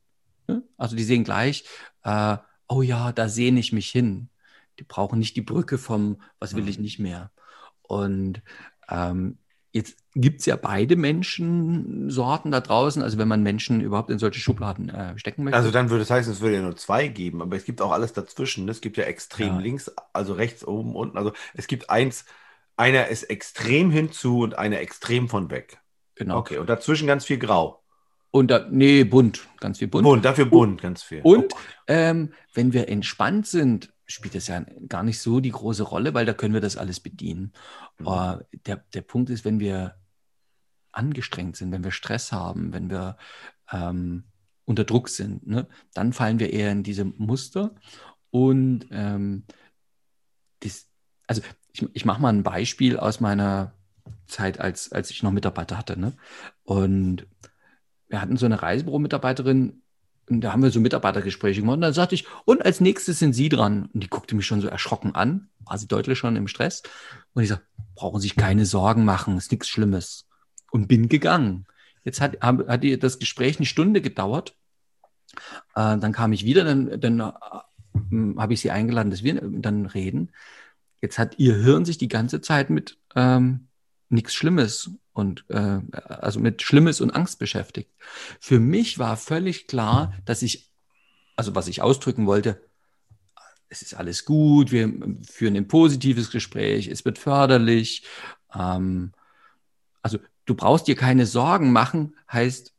Ne? 0.47 0.62
Also 0.77 0.97
die 0.97 1.05
sehen 1.05 1.25
gleich, 1.25 1.65
äh, 2.05 2.37
oh 2.69 2.83
ja, 2.83 3.12
da 3.12 3.29
sehne 3.29 3.61
ich 3.61 3.73
mich 3.73 3.91
hin. 3.91 4.29
Die 4.79 4.85
brauchen 4.85 5.19
nicht 5.19 5.37
die 5.37 5.43
Brücke 5.43 5.77
vom, 5.77 6.23
was 6.38 6.55
will 6.55 6.69
ich 6.69 6.79
nicht 6.79 7.00
mehr. 7.00 7.33
Und 7.83 8.43
ähm, 8.88 9.38
jetzt 9.73 9.99
gibt 10.15 10.41
es 10.41 10.47
ja 10.47 10.57
beide 10.57 10.97
Menschensorten 10.97 12.51
da 12.51 12.61
draußen, 12.61 13.03
also 13.03 13.19
wenn 13.19 13.29
man 13.29 13.43
Menschen 13.43 13.81
überhaupt 13.81 14.11
in 14.11 14.19
solche 14.19 14.41
Schubladen 14.41 14.89
äh, 14.89 15.19
stecken 15.19 15.45
möchte. 15.45 15.57
Also 15.59 15.71
dann 15.71 15.91
würde 15.91 16.03
es 16.03 16.11
heißen, 16.11 16.33
es 16.33 16.41
würde 16.41 16.57
ja 16.57 16.63
nur 16.63 16.77
zwei 16.77 17.09
geben, 17.09 17.43
aber 17.43 17.57
es 17.57 17.65
gibt 17.65 17.81
auch 17.83 17.93
alles 17.93 18.13
dazwischen. 18.13 18.69
Es 18.69 18.81
gibt 18.81 18.97
ja 18.97 19.05
extrem 19.05 19.49
Ja. 19.49 19.59
links, 19.59 19.91
also 20.13 20.33
rechts, 20.33 20.67
oben, 20.67 20.95
unten. 20.97 21.17
Also 21.19 21.33
es 21.55 21.67
gibt 21.67 21.91
eins, 21.91 22.25
einer 22.77 23.09
ist 23.09 23.25
extrem 23.25 23.91
hinzu 23.91 24.41
und 24.41 24.57
einer 24.59 24.81
extrem 24.81 25.29
von 25.29 25.51
weg. 25.51 25.79
genau. 26.15 26.39
Okay, 26.39 26.59
und 26.59 26.69
dazwischen 26.69 27.07
ganz 27.07 27.25
viel 27.25 27.39
Grau. 27.39 27.83
Und 28.31 28.51
da, 28.51 28.67
nee, 28.71 29.05
bunt, 29.05 29.49
ganz 29.61 29.79
viel 29.79 29.89
bunt. 29.89 30.05
Bunt, 30.05 30.25
dafür 30.25 30.45
bunt, 30.47 30.83
ganz 30.83 31.03
viel. 31.03 31.21
Und 31.23 31.53
Oh, 31.55 31.57
ähm, 31.87 32.33
wenn 32.55 32.73
wir 32.73 32.89
entspannt 32.89 33.47
sind, 33.47 33.91
spielt 34.09 34.35
das 34.35 34.49
ja 34.49 34.65
gar 34.88 35.03
nicht 35.03 35.21
so 35.21 35.41
die 35.41 35.53
große 35.53 35.83
Rolle, 35.83 36.15
weil 36.15 36.27
da 36.27 36.33
können 36.33 36.55
wir 36.55 36.61
das 36.61 36.77
alles 36.77 36.99
bedienen. 36.99 37.53
Mhm. 37.99 38.09
Aber 38.09 38.47
der, 38.67 38.77
der 38.95 39.03
Punkt 39.03 39.31
ist, 39.31 39.45
wenn 39.45 39.61
wir 39.61 39.97
angestrengt 40.91 41.57
sind, 41.57 41.71
wenn 41.71 41.85
wir 41.85 41.93
Stress 41.93 42.33
haben, 42.33 42.73
wenn 42.73 42.91
wir 42.91 43.19
ähm, 43.71 44.25
unter 44.65 44.85
Druck 44.85 45.09
sind, 45.09 45.47
ne, 45.47 45.69
dann 45.95 46.12
fallen 46.12 46.38
wir 46.38 46.53
eher 46.53 46.73
in 46.73 46.83
diese 46.83 47.05
Muster. 47.05 47.75
Und 48.31 48.87
ähm, 48.91 49.45
das, 50.61 50.88
also 51.27 51.43
ich, 51.73 51.87
ich 51.93 52.05
mache 52.05 52.21
mal 52.21 52.33
ein 52.33 52.43
Beispiel 52.43 52.99
aus 52.99 53.21
meiner 53.21 53.73
Zeit, 54.27 54.59
als, 54.59 54.91
als 54.91 55.11
ich 55.11 55.23
noch 55.23 55.33
Mitarbeiter 55.33 55.77
hatte. 55.77 55.99
Ne? 55.99 56.15
Und 56.65 57.27
wir 58.09 58.21
hatten 58.21 58.37
so 58.37 58.47
eine 58.47 58.62
Reisebüro-Mitarbeiterin, 58.62 59.83
und 60.28 60.40
da 60.40 60.52
haben 60.52 60.62
wir 60.62 60.70
so 60.70 60.80
Mitarbeitergespräche 60.80 61.61
gemacht. 61.61 61.76
Und 61.76 61.80
dann 61.82 61.92
sagte 61.92 62.14
ich, 62.14 62.26
und 62.44 62.64
als 62.64 62.80
nächstes 62.80 63.18
sind 63.18 63.32
Sie 63.32 63.49
dran. 63.49 63.88
Und 63.92 64.02
die 64.02 64.08
guckte 64.08 64.35
mich 64.35 64.47
schon 64.47 64.61
so 64.61 64.68
erschrocken 64.68 65.14
an, 65.14 65.49
war 65.64 65.78
sie 65.78 65.88
deutlich 65.88 66.18
schon 66.18 66.37
im 66.37 66.49
Stress. 66.49 66.82
Und 67.35 67.42
ich 67.42 67.49
sage, 67.49 67.62
brauchen 67.94 68.20
Sie 68.20 68.28
sich 68.28 68.37
keine 68.37 68.66
Sorgen 68.66 69.04
machen, 69.04 69.37
ist 69.37 69.50
nichts 69.50 69.68
Schlimmes. 69.68 70.26
Und 70.70 70.88
bin 70.88 71.08
gegangen. 71.08 71.66
Jetzt 72.04 72.20
hat, 72.20 72.40
hat 72.42 72.85
das 73.02 73.18
Gespräch 73.18 73.58
eine 73.58 73.66
Stunde 73.66 74.00
gedauert. 74.00 74.54
Äh, 75.75 75.99
dann 75.99 76.12
kam 76.12 76.32
ich 76.32 76.44
wieder, 76.44 76.64
dann, 76.64 77.00
dann 77.00 77.20
äh, 77.20 78.38
habe 78.38 78.52
ich 78.52 78.61
sie 78.61 78.70
eingeladen, 78.70 79.11
dass 79.11 79.23
wir 79.23 79.40
dann 79.40 79.87
reden. 79.87 80.32
Jetzt 81.00 81.18
hat 81.18 81.38
ihr 81.38 81.54
Hirn 81.56 81.85
sich 81.85 81.99
die 81.99 82.08
ganze 82.08 82.40
Zeit 82.40 82.70
mit 82.70 82.99
ähm, 83.14 83.68
nichts 84.09 84.35
Schlimmes 84.35 84.91
und 85.12 85.45
äh, 85.49 85.81
also 85.93 86.41
mit 86.41 86.62
Schlimmes 86.62 87.00
und 87.00 87.11
Angst 87.11 87.38
beschäftigt. 87.38 87.91
Für 88.41 88.61
mich 88.61 88.99
war 88.99 89.17
völlig 89.17 89.67
klar, 89.67 90.15
dass 90.25 90.43
ich, 90.43 90.71
also 91.37 91.55
was 91.55 91.69
ich 91.69 91.83
ausdrücken 91.83 92.27
wollte, 92.27 92.61
es 93.69 93.83
ist 93.83 93.95
alles 93.95 94.25
gut, 94.25 94.73
wir 94.73 94.91
führen 95.29 95.57
ein 95.57 95.69
positives 95.69 96.31
Gespräch, 96.31 96.88
es 96.88 97.05
wird 97.05 97.19
förderlich. 97.19 98.05
Ähm, 98.55 99.12
also 100.00 100.19
du 100.47 100.55
brauchst 100.55 100.87
dir 100.87 100.97
keine 100.97 101.27
Sorgen 101.27 101.71
machen, 101.73 102.17
heißt, 102.33 102.73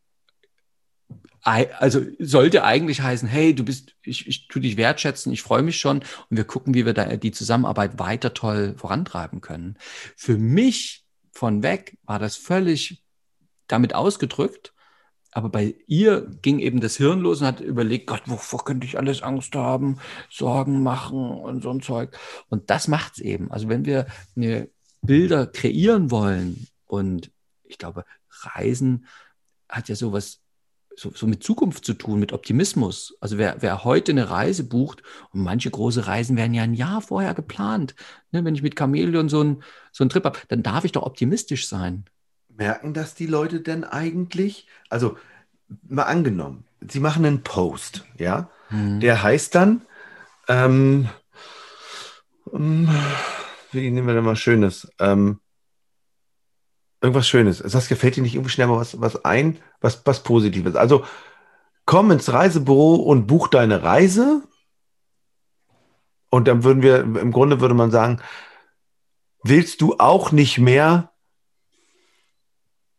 ei- 1.44 1.74
also 1.76 2.02
sollte 2.18 2.64
eigentlich 2.64 3.02
heißen, 3.02 3.28
hey, 3.28 3.54
du 3.54 3.64
bist, 3.64 3.96
ich, 4.02 4.28
ich 4.28 4.48
tue 4.48 4.62
dich 4.62 4.78
wertschätzen, 4.78 5.32
ich 5.32 5.44
freue 5.44 5.62
mich 5.62 5.80
schon 5.80 6.00
und 6.00 6.38
wir 6.38 6.46
gucken, 6.46 6.74
wie 6.74 6.86
wir 6.86 6.94
da 6.94 7.16
die 7.18 7.32
Zusammenarbeit 7.32 8.00
weiter 8.00 8.34
toll 8.34 8.74
vorantreiben 8.78 9.42
können. 9.42 9.78
Für 10.16 10.38
mich 10.38 11.06
von 11.32 11.64
weg 11.64 11.98
war 12.04 12.20
das 12.20 12.36
völlig 12.36 13.04
damit 13.68 13.94
ausgedrückt, 13.96 14.74
Aber 15.32 15.50
bei 15.50 15.76
ihr 15.86 16.22
ging 16.42 16.60
eben 16.60 16.80
das 16.80 16.98
Hirn 16.98 17.20
los 17.20 17.42
und 17.42 17.48
hat 17.48 17.60
überlegt, 17.62 18.08
Gott, 18.08 18.24
wovor 18.26 18.66
könnte 18.66 18.86
ich 18.88 18.98
alles 18.98 19.22
Angst 19.22 19.56
haben, 19.56 20.00
Sorgen 20.30 20.82
machen 20.82 21.30
und 21.30 21.62
so 21.62 21.70
ein 21.70 21.82
Zeug. 21.82 22.18
Und 22.50 22.70
das 22.70 22.88
macht 22.88 23.14
es 23.14 23.20
eben. 23.20 23.52
Also 23.52 23.70
wenn 23.70 23.86
wir 23.86 24.08
Bilder 25.02 25.48
kreieren 25.48 26.12
wollen 26.12 26.68
und 26.86 27.32
ich 27.64 27.78
glaube, 27.78 28.06
Reisen 28.30 29.06
hat 29.70 29.88
ja 29.88 29.96
sowas 29.96 30.42
so, 31.00 31.12
so 31.16 31.28
mit 31.28 31.44
Zukunft 31.44 31.86
zu 31.86 31.94
tun, 31.94 32.20
mit 32.20 32.34
Optimismus. 32.34 33.16
Also 33.22 33.38
wer, 33.38 33.62
wer 33.62 33.86
heute 33.86 34.12
eine 34.12 34.30
Reise 34.30 34.66
bucht, 34.66 35.02
und 35.32 35.42
manche 35.42 35.72
große 35.72 36.08
Reisen 36.08 36.36
werden 36.36 36.54
ja 36.54 36.64
ein 36.64 36.74
Jahr 36.74 37.02
vorher 37.02 37.34
geplant. 37.34 37.96
Ne, 38.32 38.44
wenn 38.44 38.54
ich 38.56 38.62
mit 38.62 38.78
Chamäleon 38.78 39.30
so 39.30 39.40
einen 39.40 39.64
so 39.92 40.04
einen 40.04 40.10
Trip 40.10 40.26
habe, 40.26 40.40
dann 40.50 40.62
darf 40.62 40.84
ich 40.84 40.92
doch 40.92 41.04
optimistisch 41.04 41.68
sein. 41.68 42.06
Merken 42.50 42.94
das 42.94 43.16
die 43.16 43.28
Leute 43.28 43.62
denn 43.62 43.86
eigentlich? 43.86 44.68
Also 44.90 45.18
mal 45.88 46.04
angenommen, 46.04 46.66
sie 46.82 47.00
machen 47.00 47.26
einen 47.26 47.44
Post, 47.44 48.06
ja, 48.18 48.50
Mhm. 48.70 49.00
der 49.00 49.24
heißt 49.24 49.56
dann, 49.56 49.82
ähm, 50.48 51.10
ähm, 52.54 52.90
wie 53.72 53.90
nehmen 53.90 54.08
wir 54.08 54.14
denn 54.14 54.24
mal 54.24 54.36
Schönes? 54.36 54.92
Ähm, 55.00 55.40
irgendwas 57.02 57.28
Schönes. 57.28 57.60
Saskia, 57.60 57.98
fällt 57.98 58.16
dir 58.16 58.24
nicht 58.24 58.36
irgendwie 58.36 58.52
schnell 58.52 58.68
mal 58.68 58.78
was, 58.78 59.00
was 59.00 59.24
ein, 59.26 59.60
was, 59.82 60.02
was 60.06 60.24
Positives? 60.24 60.76
Also 60.76 61.06
komm 61.86 62.12
ins 62.12 62.32
Reisebüro 62.32 62.96
und 62.96 63.28
buch 63.28 63.48
deine 63.48 63.84
Reise. 63.84 64.44
Und 66.30 66.48
dann 66.48 66.64
würden 66.64 66.84
wir, 66.84 67.00
im 67.00 67.32
Grunde 67.32 67.62
würde 67.62 67.74
man 67.74 67.90
sagen, 67.90 68.22
willst 69.44 69.82
du 69.82 69.96
auch 69.98 70.32
nicht 70.32 70.60
mehr, 70.60 71.12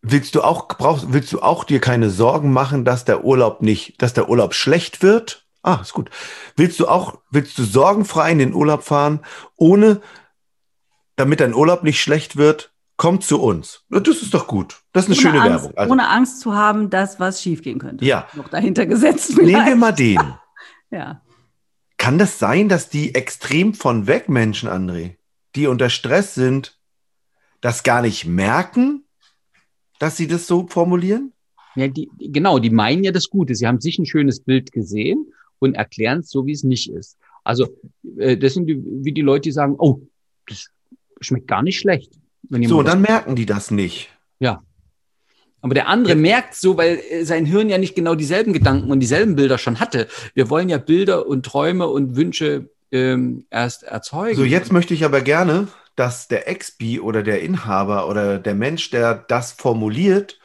willst 0.03 0.35
du 0.35 0.43
auch, 0.43 0.67
brauchst, 0.67 1.13
willst 1.13 1.33
du 1.33 1.41
auch 1.41 1.65
dir 1.65 1.81
keine 1.81 2.11
Sorgen 2.11 2.53
machen, 2.53 2.85
dass 2.85 3.05
der 3.05 3.25
Urlaub 3.25 3.63
nicht, 3.63 4.03
dass 4.03 4.15
der 4.15 4.29
Urlaub 4.29 4.55
schlecht 4.55 5.03
wird? 5.03 5.47
Ah, 5.63 5.79
ist 5.83 5.93
gut. 5.93 6.11
Willst 6.57 6.81
du 6.81 6.89
auch, 6.89 7.19
willst 7.31 7.59
du 7.59 7.65
sorgenfrei 7.65 8.33
in 8.33 8.39
den 8.39 8.55
Urlaub 8.55 8.83
fahren, 8.83 9.21
ohne, 9.57 10.01
damit 11.17 11.41
dein 11.41 11.55
Urlaub 11.55 11.83
nicht 11.83 12.01
schlecht 12.01 12.37
wird? 12.37 12.70
Komm 13.01 13.23
zu 13.23 13.41
uns. 13.41 13.83
Das 13.89 14.09
ist 14.09 14.35
doch 14.35 14.47
gut. 14.47 14.83
Das 14.93 15.05
ist 15.05 15.09
eine 15.09 15.17
schöne 15.17 15.41
Angst, 15.41 15.65
Werbung. 15.65 15.79
Also, 15.79 15.93
ohne 15.95 16.09
Angst 16.11 16.41
zu 16.41 16.55
haben, 16.55 16.91
dass 16.91 17.19
was 17.19 17.41
schiefgehen 17.41 17.79
könnte. 17.79 18.05
Ja. 18.05 18.29
Noch 18.35 18.49
dahinter 18.49 18.85
gesetzt. 18.85 19.39
nehmen 19.39 19.49
wir 19.49 19.63
vielleicht. 19.63 19.79
mal 19.79 19.93
den. 19.93 20.21
Ja. 20.91 21.23
Kann 21.97 22.19
das 22.19 22.39
sein, 22.39 22.69
dass 22.69 22.91
die 22.91 23.15
extrem 23.15 23.73
von 23.73 24.07
weg 24.07 24.29
Menschen, 24.29 24.69
André, 24.69 25.17
die 25.55 25.67
unter 25.67 25.89
Stress 25.89 26.35
sind, 26.35 26.79
das 27.63 27.85
gar 27.85 28.03
nicht 28.03 28.27
merken, 28.27 29.05
dass 29.99 30.19
sie 30.19 30.27
das 30.27 30.47
so 30.47 30.67
formulieren? 30.67 31.33
Ja, 31.77 31.89
die, 31.89 32.11
genau, 32.19 32.59
die 32.59 32.69
meinen 32.69 33.03
ja 33.03 33.13
das 33.13 33.31
Gute. 33.31 33.55
Sie 33.55 33.67
haben 33.67 33.81
sich 33.81 33.99
ein 33.99 34.05
schönes 34.05 34.41
Bild 34.41 34.73
gesehen 34.73 35.33
und 35.59 35.75
erklären 35.75 36.19
es 36.19 36.29
so, 36.29 36.45
wie 36.45 36.53
es 36.53 36.65
nicht 36.65 36.93
ist. 36.93 37.17
Also, 37.45 37.69
äh, 38.19 38.37
das 38.37 38.53
sind 38.53 38.67
die, 38.67 38.79
wie 38.85 39.13
die 39.13 39.23
Leute, 39.23 39.45
die 39.45 39.53
sagen, 39.53 39.77
oh, 39.79 40.03
das 40.47 40.67
schmeckt 41.23 41.49
gar 41.49 41.63
nicht 41.63 41.79
schlecht. 41.79 42.20
Wenn 42.51 42.69
So, 42.69 42.83
dann 42.83 43.01
merken 43.01 43.37
die 43.37 43.47
das 43.47 43.71
nicht. 43.71 44.11
Ja. 44.41 44.63
Aber 45.63 45.75
der 45.75 45.89
andere 45.89 46.15
Ja. 46.15 46.21
merkt 46.21 46.55
so, 46.55 46.77
weil 46.77 47.01
sein 47.23 47.47
Hirn 47.47 47.69
ja 47.69 47.79
nicht 47.79 47.95
genau 47.95 48.15
dieselben 48.15 48.53
Gedanken 48.53 48.91
und 48.91 49.01
dieselben 49.01 49.37
Bilder 49.37 49.57
schon 49.57 49.79
hatte. 49.79 50.09
Wir 50.35 50.51
wollen 50.51 50.69
ja 50.69 50.79
Bilder 50.79 51.27
und 51.27 51.47
Träume 51.47 51.87
und 51.87 52.17
Wünsche 52.17 52.71
ähm, 52.91 53.47
erst 53.51 53.85
erzeugen. 53.85 54.37
So, 54.37 54.45
jetzt 54.45 54.73
möchte 54.73 54.95
ich 54.95 55.05
aber 55.05 55.21
gerne, 55.21 55.69
dass 55.95 56.29
der 56.29 56.49
Expi 56.49 56.99
oder 56.99 57.23
der 57.23 57.41
Inhaber 57.43 58.09
oder 58.09 58.39
der 58.39 58.55
Mensch, 58.55 58.91
der 58.91 59.15
das 59.15 59.53
formuliert, 59.53 60.41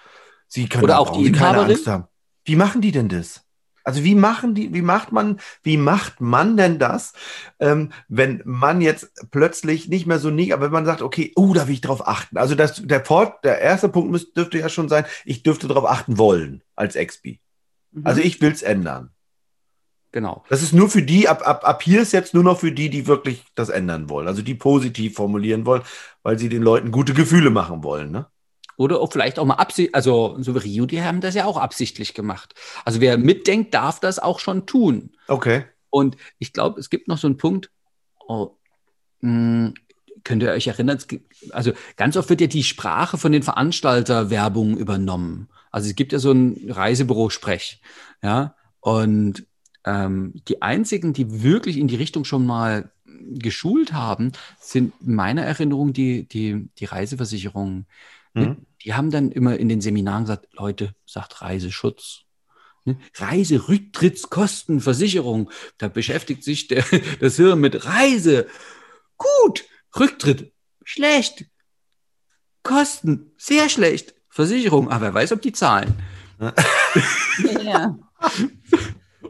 sie 0.47 0.67
können 0.67 0.83
Oder 0.83 0.99
auch 0.99 1.07
brauchen 1.07 1.19
die 1.21 1.25
sie 1.27 1.31
keine 1.31 1.49
Inhaberin? 1.51 1.71
Angst 1.71 1.87
haben. 1.87 2.03
Wie 2.43 2.55
machen 2.55 2.81
die 2.81 2.91
denn 2.91 3.09
das? 3.09 3.44
Also 3.85 4.03
wie 4.03 4.15
machen 4.15 4.55
die, 4.55 4.73
wie 4.73 4.81
macht 4.81 5.11
man, 5.11 5.39
wie 5.61 5.77
macht 5.77 6.19
man 6.19 6.57
denn 6.57 6.79
das, 6.79 7.13
ähm, 7.59 7.91
wenn 8.07 8.41
man 8.43 8.81
jetzt 8.81 9.11
plötzlich 9.29 9.87
nicht 9.87 10.07
mehr 10.07 10.17
so 10.17 10.31
nie, 10.31 10.51
aber 10.51 10.65
wenn 10.65 10.71
man 10.71 10.85
sagt, 10.85 11.03
okay, 11.03 11.31
oh, 11.35 11.53
da 11.53 11.67
will 11.67 11.75
ich 11.75 11.81
drauf 11.81 12.07
achten. 12.07 12.37
Also 12.37 12.55
das, 12.55 12.81
der 12.83 12.99
Port, 12.99 13.45
der 13.45 13.61
erste 13.61 13.87
Punkt 13.87 14.09
müsste, 14.09 14.33
dürfte 14.33 14.57
ja 14.57 14.69
schon 14.69 14.89
sein, 14.89 15.05
ich 15.23 15.43
dürfte 15.43 15.67
darauf 15.67 15.85
achten 15.85 16.17
wollen 16.17 16.63
als 16.75 16.95
Expi. 16.95 17.39
Mhm. 17.91 18.01
Also 18.07 18.21
ich 18.21 18.41
will 18.41 18.51
es 18.51 18.63
ändern. 18.63 19.11
Genau. 20.11 20.43
Das 20.49 20.63
ist 20.63 20.73
nur 20.73 20.89
für 20.89 21.03
die, 21.03 21.27
ab, 21.27 21.47
ab, 21.47 21.67
ab 21.67 21.83
hier 21.83 22.01
ist 22.01 22.13
jetzt 22.13 22.33
nur 22.33 22.43
noch 22.43 22.59
für 22.59 22.71
die, 22.71 22.89
die 22.89 23.05
wirklich 23.05 23.43
das 23.53 23.69
ändern 23.69 24.09
wollen. 24.09 24.27
Also 24.27 24.41
die 24.41 24.55
positiv 24.55 25.13
formulieren 25.13 25.65
wollen, 25.65 25.83
weil 26.23 26.39
sie 26.39 26.49
den 26.49 26.63
Leuten 26.63 26.89
gute 26.89 27.13
Gefühle 27.13 27.51
machen 27.51 27.83
wollen. 27.83 28.11
Ne? 28.11 28.25
Oder 28.77 28.99
auch 28.99 29.11
vielleicht 29.11 29.39
auch 29.39 29.45
mal 29.45 29.55
absichtlich, 29.55 29.95
also 29.95 30.35
so 30.39 30.53
wie 30.55 30.59
Rio, 30.59 30.85
die 30.85 31.01
haben 31.01 31.21
das 31.21 31.35
ja 31.35 31.45
auch 31.45 31.57
absichtlich 31.57 32.13
gemacht. 32.13 32.53
Also 32.83 32.99
wer 33.01 33.17
mitdenkt, 33.17 33.73
darf 33.73 33.99
das 33.99 34.19
auch 34.19 34.39
schon 34.39 34.65
tun. 34.65 35.11
Okay. 35.27 35.65
Und 35.89 36.17
ich 36.39 36.51
glaube, 36.51 36.79
es 36.79 36.89
gibt 36.89 37.07
noch 37.07 37.17
so 37.17 37.27
einen 37.27 37.37
Punkt, 37.37 37.71
oh, 38.27 38.51
mh, 39.21 39.73
könnt 40.25 40.43
ihr 40.43 40.51
euch 40.51 40.67
erinnern, 40.67 40.97
also 41.51 41.71
ganz 41.95 42.17
oft 42.17 42.29
wird 42.29 42.41
ja 42.41 42.47
die 42.47 42.63
Sprache 42.63 43.17
von 43.17 43.31
den 43.31 43.43
Veranstalterwerbungen 43.43 44.77
übernommen. 44.77 45.47
Also 45.71 45.89
es 45.89 45.95
gibt 45.95 46.11
ja 46.11 46.19
so 46.19 46.31
ein 46.31 46.69
Reisebüro-Sprech, 46.69 47.81
ja, 48.21 48.55
und 48.81 49.45
ähm, 49.85 50.33
die 50.47 50.61
einzigen, 50.61 51.13
die 51.13 51.43
wirklich 51.43 51.77
in 51.77 51.87
die 51.87 51.95
Richtung 51.95 52.25
schon 52.25 52.45
mal 52.45 52.91
geschult 53.05 53.93
haben, 53.93 54.31
sind 54.59 54.93
in 55.01 55.15
meiner 55.15 55.43
Erinnerung 55.43 55.93
die, 55.93 56.27
die, 56.27 56.69
die 56.77 56.85
Reiseversicherungen. 56.85 57.85
Mhm. 58.35 58.67
Die 58.83 58.93
haben 58.93 59.09
dann 59.09 59.31
immer 59.31 59.57
in 59.57 59.69
den 59.69 59.81
Seminaren 59.81 60.25
gesagt, 60.25 60.49
Leute, 60.51 60.93
sagt 61.05 61.41
Reiseschutz. 61.41 62.25
Ne? 62.83 62.99
Reiserücktrittskostenversicherung. 63.15 65.49
Da 65.77 65.87
beschäftigt 65.87 66.43
sich 66.43 66.67
der, 66.67 66.83
das 67.19 67.37
Hirn 67.37 67.59
mit 67.59 67.85
Reise. 67.85 68.45
Gut. 69.17 69.63
Rücktritt. 69.97 70.53
Schlecht. 70.83 71.45
Kosten. 72.61 73.31
Sehr 73.37 73.69
schlecht. 73.69 74.13
Versicherung. 74.29 74.91
Aber 74.91 75.05
wer 75.05 75.13
weiß, 75.13 75.31
ob 75.31 75.41
die 75.41 75.53
zahlen. 75.53 75.95
ja. 77.63 77.97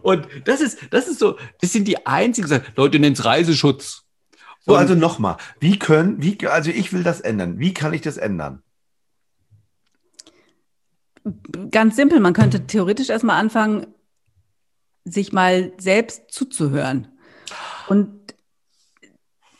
Und 0.01 0.27
das 0.43 0.59
ist, 0.61 0.79
das 0.91 1.07
ist 1.07 1.19
so, 1.19 1.37
das 1.61 1.71
sind 1.71 1.87
die 1.87 2.05
einzigen, 2.05 2.47
die 2.47 2.49
sagen, 2.49 2.65
Leute 2.75 2.99
nennen 2.99 3.13
es 3.13 3.23
Reiseschutz. 3.25 4.03
So, 4.59 4.75
also 4.75 4.95
nochmal, 4.95 5.37
wie 5.59 5.79
können, 5.79 6.21
wie, 6.21 6.45
also 6.47 6.71
ich 6.71 6.91
will 6.91 7.03
das 7.03 7.21
ändern. 7.21 7.59
Wie 7.59 7.73
kann 7.73 7.93
ich 7.93 8.01
das 8.01 8.17
ändern? 8.17 8.64
Ganz 11.71 11.95
simpel, 11.95 12.19
man 12.19 12.33
könnte 12.33 12.67
theoretisch 12.67 13.09
erstmal 13.09 13.39
anfangen, 13.39 13.87
sich 15.05 15.33
mal 15.33 15.73
selbst 15.77 16.31
zuzuhören 16.31 17.07
und 17.87 18.35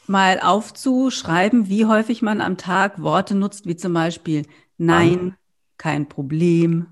mal 0.08 0.40
aufzuschreiben, 0.40 1.70
wie 1.70 1.86
häufig 1.86 2.22
man 2.22 2.42
am 2.42 2.58
Tag 2.58 3.02
Worte 3.02 3.36
nutzt, 3.36 3.66
wie 3.66 3.76
zum 3.76 3.94
Beispiel 3.94 4.46
Nein, 4.78 5.36
kein 5.78 6.10
Problem. 6.10 6.88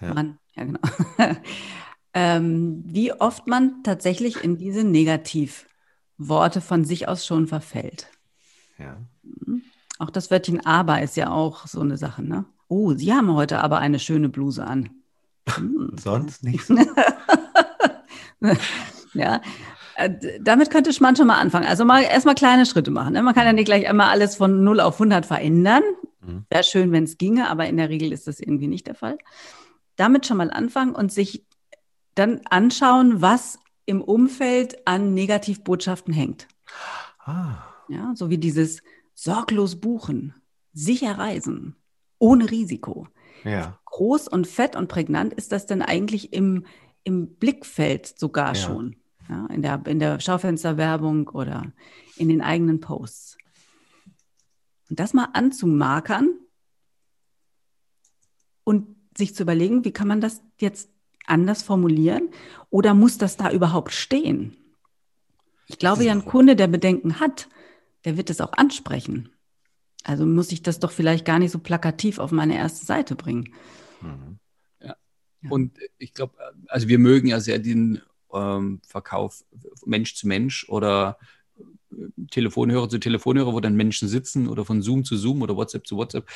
Ja. 0.00 0.14
Mann, 0.14 0.38
ja 0.54 0.64
genau. 0.64 0.80
ähm, 2.14 2.82
wie 2.86 3.12
oft 3.12 3.46
man 3.46 3.82
tatsächlich 3.82 4.42
in 4.42 4.58
diese 4.58 4.84
Negativworte 4.84 6.60
von 6.60 6.84
sich 6.84 7.08
aus 7.08 7.24
schon 7.24 7.46
verfällt. 7.46 8.08
Ja. 8.78 8.98
Auch 9.98 10.10
das 10.10 10.30
Wörtchen 10.30 10.64
aber 10.66 11.00
ist 11.02 11.16
ja 11.16 11.30
auch 11.30 11.66
so 11.66 11.80
eine 11.80 11.96
Sache, 11.96 12.22
ne? 12.22 12.44
Oh, 12.68 12.94
Sie 12.94 13.12
haben 13.12 13.32
heute 13.34 13.60
aber 13.62 13.78
eine 13.78 13.98
schöne 13.98 14.28
Bluse 14.28 14.64
an. 14.66 14.90
Hm. 15.48 15.92
Sonst 16.02 16.44
nichts. 16.44 16.68
Ja, 19.14 19.40
äh, 19.96 20.10
damit 20.42 20.70
könnte 20.70 20.90
man 21.00 21.16
schon 21.16 21.26
mal 21.26 21.38
anfangen. 21.40 21.66
Also 21.66 21.84
mal 21.86 22.02
erstmal 22.02 22.34
kleine 22.34 22.66
Schritte 22.66 22.90
machen. 22.90 23.14
Ne? 23.14 23.22
Man 23.22 23.34
kann 23.34 23.46
ja 23.46 23.52
nicht 23.54 23.64
gleich 23.64 23.88
einmal 23.88 24.10
alles 24.10 24.36
von 24.36 24.62
0 24.62 24.80
auf 24.80 24.94
100 24.96 25.24
verändern. 25.24 25.82
Mhm. 26.20 26.44
Wäre 26.50 26.64
schön, 26.64 26.92
wenn 26.92 27.04
es 27.04 27.16
ginge, 27.16 27.48
aber 27.48 27.66
in 27.66 27.78
der 27.78 27.88
Regel 27.88 28.12
ist 28.12 28.26
das 28.26 28.38
irgendwie 28.38 28.66
nicht 28.68 28.86
der 28.86 28.94
Fall. 28.94 29.16
Damit 29.96 30.26
schon 30.26 30.36
mal 30.36 30.50
anfangen 30.50 30.94
und 30.94 31.12
sich 31.12 31.46
dann 32.14 32.42
anschauen, 32.50 33.22
was 33.22 33.58
im 33.86 34.02
Umfeld 34.02 34.86
an 34.86 35.14
Negativbotschaften 35.14 36.12
hängt. 36.12 36.46
Ah, 37.24 37.56
Ja, 37.88 38.12
so 38.14 38.28
wie 38.28 38.38
dieses 38.38 38.82
sorglos 39.14 39.76
buchen, 39.80 40.34
sicher 40.74 41.16
reisen, 41.16 41.74
ohne 42.18 42.50
Risiko. 42.50 43.08
ja. 43.44 43.78
Groß 43.86 44.28
und 44.28 44.46
fett 44.46 44.76
und 44.76 44.88
prägnant 44.88 45.32
ist 45.32 45.52
das 45.52 45.64
denn 45.64 45.80
eigentlich 45.80 46.34
im, 46.34 46.66
im 47.02 47.36
Blickfeld 47.36 48.06
sogar 48.18 48.48
Ja. 48.48 48.54
schon. 48.54 48.96
Ja, 49.28 49.46
in, 49.46 49.62
der, 49.62 49.82
in 49.86 49.98
der 49.98 50.20
Schaufensterwerbung 50.20 51.28
oder 51.28 51.72
in 52.16 52.28
den 52.28 52.42
eigenen 52.42 52.80
Posts. 52.80 53.38
Und 54.90 55.00
das 55.00 55.14
mal 55.14 55.30
anzumarkern 55.32 56.28
und 58.64 58.96
sich 59.16 59.34
zu 59.34 59.42
überlegen, 59.42 59.84
wie 59.84 59.92
kann 59.92 60.08
man 60.08 60.20
das 60.20 60.42
jetzt 60.60 60.90
anders 61.26 61.62
formulieren 61.62 62.28
oder 62.70 62.94
muss 62.94 63.18
das 63.18 63.36
da 63.36 63.50
überhaupt 63.50 63.92
stehen? 63.92 64.56
Ich 65.66 65.78
glaube 65.78 66.04
ja, 66.04 66.12
ein 66.12 66.24
Kunde, 66.24 66.54
der 66.54 66.68
Bedenken 66.68 67.18
hat, 67.18 67.48
der 68.04 68.16
wird 68.16 68.30
es 68.30 68.40
auch 68.40 68.52
ansprechen. 68.52 69.30
Also 70.06 70.24
muss 70.24 70.52
ich 70.52 70.62
das 70.62 70.78
doch 70.78 70.92
vielleicht 70.92 71.24
gar 71.24 71.40
nicht 71.40 71.50
so 71.50 71.58
plakativ 71.58 72.20
auf 72.20 72.30
meine 72.30 72.56
erste 72.56 72.86
Seite 72.86 73.16
bringen. 73.16 73.52
Mhm. 74.00 74.38
Ja. 74.80 74.94
Und 75.50 75.72
ich 75.98 76.14
glaube, 76.14 76.34
also 76.68 76.86
wir 76.86 77.00
mögen 77.00 77.26
ja 77.26 77.40
sehr 77.40 77.58
den 77.58 78.00
ähm, 78.32 78.80
Verkauf 78.86 79.44
Mensch 79.84 80.14
zu 80.14 80.28
Mensch 80.28 80.68
oder 80.68 81.18
äh, 81.58 82.26
Telefonhörer 82.30 82.88
zu 82.88 82.98
Telefonhörer, 82.98 83.52
wo 83.52 83.58
dann 83.58 83.74
Menschen 83.74 84.06
sitzen 84.06 84.48
oder 84.48 84.64
von 84.64 84.80
Zoom 84.80 85.04
zu 85.04 85.16
Zoom 85.16 85.42
oder 85.42 85.56
WhatsApp 85.56 85.88
zu 85.88 85.96
WhatsApp 85.96 86.28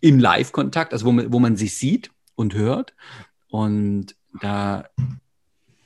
im 0.00 0.20
Live-Kontakt, 0.20 0.92
also 0.92 1.06
wo 1.06 1.12
man, 1.12 1.32
wo 1.32 1.40
man 1.40 1.56
sich 1.56 1.76
sieht 1.76 2.12
und 2.36 2.54
hört. 2.54 2.94
Und 3.48 4.14
da, 4.40 4.88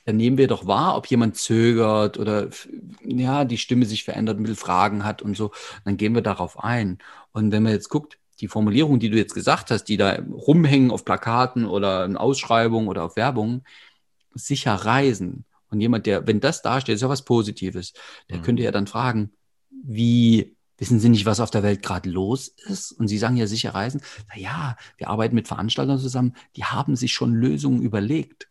da 0.09 0.13
nehmen 0.13 0.39
wir 0.39 0.47
doch 0.47 0.65
wahr, 0.65 0.97
ob 0.97 1.05
jemand 1.05 1.35
zögert 1.37 2.17
oder 2.17 2.49
ja, 3.05 3.45
die 3.45 3.59
Stimme 3.59 3.85
sich 3.85 4.03
verändert, 4.03 4.39
ein 4.39 4.43
bisschen 4.43 4.55
Fragen 4.57 5.05
hat 5.05 5.21
und 5.21 5.37
so. 5.37 5.51
Dann 5.85 5.97
gehen 5.97 6.15
wir 6.15 6.23
darauf 6.23 6.63
ein. 6.63 6.97
Und 7.31 7.51
wenn 7.51 7.61
man 7.61 7.73
jetzt 7.73 7.89
guckt, 7.89 8.17
die 8.39 8.47
Formulierung, 8.47 8.97
die 8.99 9.11
du 9.11 9.17
jetzt 9.17 9.35
gesagt 9.35 9.69
hast, 9.69 9.83
die 9.83 9.97
da 9.97 10.17
rumhängen 10.31 10.89
auf 10.89 11.05
Plakaten 11.05 11.65
oder 11.65 12.05
in 12.05 12.17
Ausschreibungen 12.17 12.87
oder 12.87 13.03
auf 13.03 13.17
Werbung, 13.17 13.63
sicher 14.33 14.73
reisen. 14.73 15.45
Und 15.69 15.79
jemand, 15.79 16.07
der, 16.07 16.25
wenn 16.25 16.39
das 16.39 16.63
dasteht, 16.63 16.95
ist 16.95 17.01
ja 17.01 17.09
was 17.09 17.23
Positives, 17.23 17.93
der 18.31 18.37
Mhm. 18.37 18.41
könnte 18.41 18.63
ja 18.63 18.71
dann 18.71 18.87
fragen, 18.87 19.33
wie, 19.69 20.55
wissen 20.79 20.99
Sie 20.99 21.09
nicht, 21.09 21.27
was 21.27 21.39
auf 21.39 21.51
der 21.51 21.61
Welt 21.61 21.83
gerade 21.83 22.09
los 22.09 22.47
ist? 22.47 22.93
Und 22.93 23.09
Sie 23.09 23.19
sagen 23.19 23.37
ja 23.37 23.45
sicher 23.45 23.75
reisen. 23.75 24.01
Na 24.29 24.41
ja, 24.41 24.75
wir 24.97 25.09
arbeiten 25.09 25.35
mit 25.35 25.47
Veranstaltern 25.47 25.99
zusammen, 25.99 26.33
die 26.55 26.63
haben 26.63 26.95
sich 26.95 27.13
schon 27.13 27.35
Lösungen 27.35 27.83
überlegt 27.83 28.47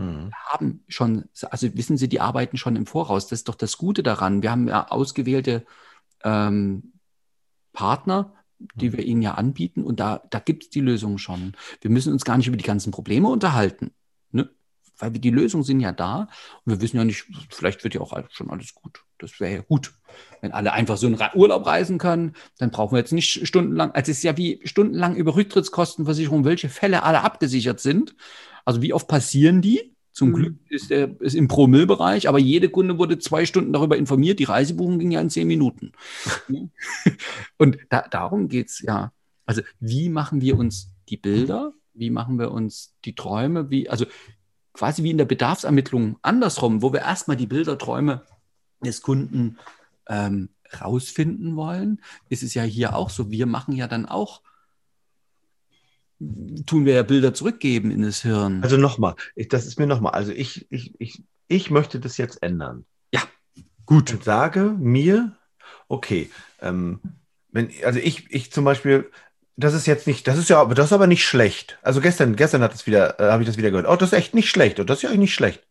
Hm. 0.00 0.32
haben 0.46 0.82
schon, 0.88 1.26
also 1.50 1.76
wissen 1.76 1.98
Sie, 1.98 2.08
die 2.08 2.20
arbeiten 2.20 2.56
schon 2.56 2.74
im 2.74 2.86
Voraus. 2.86 3.26
Das 3.28 3.40
ist 3.40 3.48
doch 3.48 3.54
das 3.54 3.76
Gute 3.76 4.02
daran. 4.02 4.42
Wir 4.42 4.50
haben 4.50 4.66
ja 4.66 4.88
ausgewählte 4.88 5.66
ähm, 6.24 6.94
Partner, 7.74 8.32
die 8.74 8.92
wir 8.94 9.04
ihnen 9.04 9.20
ja 9.20 9.34
anbieten 9.34 9.84
und 9.84 10.00
da, 10.00 10.22
da 10.30 10.38
gibt 10.38 10.64
es 10.64 10.70
die 10.70 10.80
Lösung 10.80 11.18
schon. 11.18 11.54
Wir 11.82 11.90
müssen 11.90 12.12
uns 12.12 12.24
gar 12.24 12.36
nicht 12.38 12.46
über 12.46 12.56
die 12.56 12.64
ganzen 12.64 12.92
Probleme 12.92 13.28
unterhalten, 13.28 13.90
ne? 14.32 14.48
weil 14.98 15.12
wir, 15.12 15.20
die 15.20 15.30
Lösungen 15.30 15.64
sind 15.64 15.80
ja 15.80 15.92
da 15.92 16.28
und 16.64 16.72
wir 16.72 16.80
wissen 16.80 16.96
ja 16.96 17.04
nicht, 17.04 17.26
vielleicht 17.50 17.84
wird 17.84 17.94
ja 17.94 18.00
auch 18.00 18.14
schon 18.30 18.50
alles 18.50 18.74
gut. 18.74 19.04
Das 19.18 19.38
wäre 19.38 19.54
ja 19.54 19.60
gut. 19.62 19.92
Wenn 20.40 20.52
alle 20.52 20.72
einfach 20.72 20.96
so 20.96 21.06
einen 21.06 21.16
Re- 21.16 21.34
Urlaub 21.34 21.66
reisen 21.66 21.98
können, 21.98 22.34
dann 22.58 22.70
brauchen 22.70 22.94
wir 22.94 23.00
jetzt 23.00 23.12
nicht 23.12 23.46
stundenlang, 23.46 23.92
also 23.92 24.10
es 24.10 24.18
ist 24.18 24.24
ja 24.24 24.36
wie 24.36 24.60
stundenlang 24.64 25.14
über 25.14 25.36
Rücktrittskostenversicherung, 25.36 26.44
welche 26.44 26.68
Fälle 26.68 27.02
alle 27.02 27.22
abgesichert 27.22 27.80
sind. 27.80 28.14
Also 28.70 28.82
wie 28.82 28.92
oft 28.92 29.08
passieren 29.08 29.60
die? 29.62 29.96
Zum 30.12 30.28
Mhm. 30.28 30.34
Glück 30.34 30.54
ist 30.68 30.90
der 30.90 31.20
ist 31.20 31.34
im 31.34 31.48
Promillbereich, 31.48 32.28
aber 32.28 32.38
jede 32.38 32.68
Kunde 32.68 32.98
wurde 32.98 33.18
zwei 33.18 33.46
Stunden 33.46 33.72
darüber 33.72 33.96
informiert. 33.96 34.38
Die 34.38 34.44
Reisebuchung 34.44 35.00
ging 35.00 35.10
ja 35.10 35.20
in 35.20 35.28
zehn 35.28 35.48
Minuten. 35.48 35.90
Und 37.58 37.78
da, 37.88 38.02
darum 38.08 38.48
geht's 38.48 38.80
ja. 38.80 39.12
Also 39.44 39.62
wie 39.80 40.08
machen 40.08 40.40
wir 40.40 40.56
uns 40.56 40.92
die 41.08 41.16
Bilder? 41.16 41.72
Wie 41.94 42.10
machen 42.10 42.38
wir 42.38 42.52
uns 42.52 42.94
die 43.04 43.16
Träume? 43.16 43.70
Wie, 43.70 43.90
also 43.90 44.06
quasi 44.72 45.02
wie 45.02 45.10
in 45.10 45.18
der 45.18 45.24
Bedarfsermittlung 45.24 46.16
andersrum, 46.22 46.80
wo 46.80 46.92
wir 46.92 47.00
erstmal 47.00 47.36
die 47.36 47.48
Bilder, 47.48 47.76
Träume 47.76 48.22
des 48.84 49.02
Kunden 49.02 49.58
ähm, 50.08 50.50
rausfinden 50.80 51.56
wollen, 51.56 52.00
ist 52.28 52.44
es 52.44 52.54
ja 52.54 52.62
hier 52.62 52.94
auch 52.94 53.10
so. 53.10 53.32
Wir 53.32 53.46
machen 53.46 53.74
ja 53.74 53.88
dann 53.88 54.06
auch, 54.06 54.42
tun 56.66 56.84
wir 56.84 56.94
ja 56.94 57.02
Bilder 57.02 57.32
zurückgeben 57.34 57.90
in 57.90 58.02
das 58.02 58.22
Hirn. 58.22 58.62
Also 58.62 58.76
nochmal, 58.76 59.14
das 59.36 59.66
ist 59.66 59.78
mir 59.78 59.86
nochmal, 59.86 60.12
also 60.12 60.32
ich, 60.32 60.66
ich, 60.70 60.94
ich, 61.00 61.22
ich 61.48 61.70
möchte 61.70 61.98
das 62.00 62.16
jetzt 62.18 62.42
ändern. 62.42 62.84
Ja, 63.12 63.22
gut. 63.86 64.12
Und 64.12 64.24
sage 64.24 64.74
mir, 64.78 65.36
okay, 65.88 66.30
ähm, 66.60 67.00
wenn, 67.50 67.70
also 67.84 67.98
ich, 67.98 68.30
ich 68.30 68.52
zum 68.52 68.64
Beispiel, 68.64 69.10
das 69.56 69.74
ist 69.74 69.86
jetzt 69.86 70.06
nicht, 70.06 70.26
das 70.28 70.38
ist 70.38 70.48
ja, 70.50 70.64
das 70.66 70.86
ist 70.86 70.92
aber 70.92 71.06
nicht 71.06 71.24
schlecht. 71.24 71.78
Also 71.82 72.00
gestern, 72.00 72.36
gestern 72.36 72.62
hat 72.62 72.74
es 72.74 72.86
wieder, 72.86 73.18
äh, 73.18 73.30
habe 73.32 73.42
ich 73.42 73.48
das 73.48 73.56
wieder 73.56 73.70
gehört. 73.70 73.86
Oh, 73.88 73.96
das 73.96 74.12
ist 74.12 74.18
echt 74.18 74.34
nicht 74.34 74.50
schlecht. 74.50 74.78
Und 74.78 74.88
das 74.90 74.98
ist 74.98 75.02
ja 75.02 75.08
eigentlich 75.08 75.20
nicht 75.20 75.34
schlecht. 75.34 75.66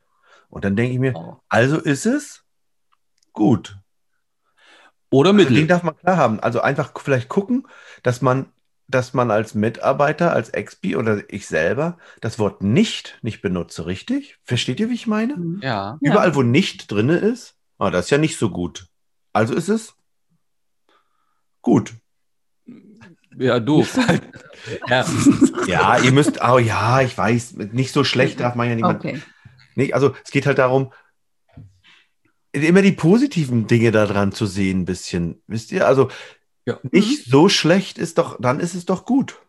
Und 0.49 0.65
dann 0.65 0.75
denke 0.75 0.93
ich 0.93 0.99
mir, 0.99 1.13
Oh. 1.15 1.37
also 1.47 1.77
ist 1.77 2.05
es 2.05 2.43
gut. 3.33 3.77
Oder 5.11 5.29
Also 5.31 5.43
den 5.43 5.53
Mittel. 5.53 5.67
darf 5.67 5.83
man 5.83 5.95
klar 5.97 6.17
haben. 6.17 6.39
Also 6.39 6.61
einfach 6.61 6.91
vielleicht 6.99 7.29
gucken, 7.29 7.67
dass 8.03 8.21
man, 8.21 8.47
dass 8.89 9.13
man 9.13 9.29
als 9.31 9.53
Mitarbeiter, 9.53 10.33
als 10.33 10.49
Expi 10.49 10.95
oder 10.95 11.21
ich 11.31 11.47
selber 11.47 11.97
das 12.21 12.39
Wort 12.39 12.63
nicht 12.63 13.19
nicht 13.21 13.41
benutze, 13.41 13.85
richtig? 13.85 14.37
Versteht 14.43 14.79
ihr, 14.79 14.89
wie 14.89 14.95
ich 14.95 15.07
meine? 15.07 15.37
Mhm. 15.37 15.59
Ja. 15.61 15.97
Ja. 16.01 16.11
Überall, 16.11 16.35
wo 16.35 16.41
nicht 16.41 16.91
drinne 16.91 17.17
ist, 17.17 17.55
ah, 17.77 17.91
das 17.91 18.05
ist 18.05 18.11
ja 18.11 18.17
nicht 18.17 18.37
so 18.37 18.49
gut. 18.49 18.87
Also 19.31 19.53
ist 19.53 19.69
es 19.69 19.93
gut. 21.61 21.93
Ja, 23.37 23.59
doof. 23.59 23.97
ja. 24.87 25.05
Ja, 25.67 25.99
ihr 25.99 26.11
müsst, 26.11 26.41
oh 26.43 26.57
ja, 26.57 27.01
ich 27.01 27.15
weiß, 27.15 27.57
nicht 27.57 27.91
so 27.91 28.03
schlecht 28.03 28.39
darf 28.39 28.55
man 28.55 28.67
ja 28.67 28.73
niemand. 28.73 29.05
Okay. 29.05 29.21
Nicht, 29.75 29.93
also 29.93 30.15
es 30.25 30.31
geht 30.31 30.47
halt 30.47 30.57
darum, 30.57 30.91
immer 32.51 32.81
die 32.81 32.91
positiven 32.91 33.67
Dinge 33.67 33.91
daran 33.91 34.31
zu 34.31 34.47
sehen, 34.47 34.81
ein 34.81 34.85
bisschen. 34.85 35.43
Wisst 35.45 35.71
ihr? 35.71 35.85
Also 35.85 36.09
Ja. 36.65 36.77
nicht 36.91 37.25
so 37.29 37.49
schlecht 37.49 37.97
ist 37.97 38.17
doch, 38.17 38.37
dann 38.39 38.59
ist 38.59 38.75
es 38.75 38.85
doch 38.85 39.05
gut. 39.05 39.39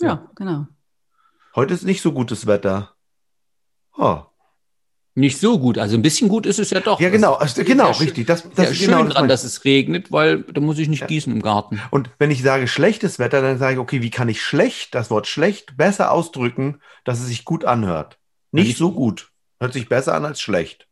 Ja, 0.00 0.30
genau. 0.34 0.66
Heute 1.54 1.74
ist 1.74 1.84
nicht 1.84 2.02
so 2.02 2.12
gutes 2.12 2.46
Wetter. 2.46 2.94
Oh. 3.96 4.22
Nicht 5.14 5.38
so 5.38 5.58
gut. 5.58 5.76
Also 5.76 5.94
ein 5.96 6.02
bisschen 6.02 6.28
gut 6.30 6.46
ist 6.46 6.58
es 6.58 6.70
ja 6.70 6.80
doch. 6.80 6.98
Ja, 6.98 7.10
genau, 7.10 7.32
Das 7.34 7.42
also, 7.42 7.60
ist 7.60 7.66
genau, 7.66 7.86
ja 7.90 7.98
richtig. 7.98 8.26
Das, 8.26 8.48
Das 8.54 8.70
ist 8.70 8.78
schön 8.78 8.86
genau 8.88 9.04
dran, 9.04 9.28
das 9.28 9.42
dass 9.42 9.52
es 9.52 9.64
regnet, 9.64 10.10
weil 10.10 10.42
da 10.44 10.60
muss 10.62 10.78
ich 10.78 10.88
nicht 10.88 11.02
Ja. 11.02 11.06
gießen 11.06 11.30
im 11.32 11.42
Garten. 11.42 11.80
Und 11.90 12.10
wenn 12.18 12.30
ich 12.30 12.42
sage 12.42 12.66
schlechtes 12.66 13.18
Wetter, 13.18 13.42
dann 13.42 13.58
sage 13.58 13.74
ich, 13.74 13.78
okay, 13.78 14.00
wie 14.00 14.08
kann 14.10 14.30
ich 14.30 14.42
schlecht, 14.42 14.94
das 14.94 15.10
Wort 15.10 15.26
schlecht, 15.26 15.76
besser 15.76 16.10
ausdrücken, 16.12 16.80
dass 17.04 17.20
es 17.20 17.26
sich 17.26 17.44
gut 17.44 17.64
anhört? 17.66 18.18
Nicht 18.52 18.68
nicht- 18.68 18.78
so 18.78 18.92
gut. 18.92 19.30
Hört 19.60 19.74
sich 19.74 19.88
besser 19.88 20.14
an 20.14 20.24
als 20.24 20.40
schlecht. 20.40 20.88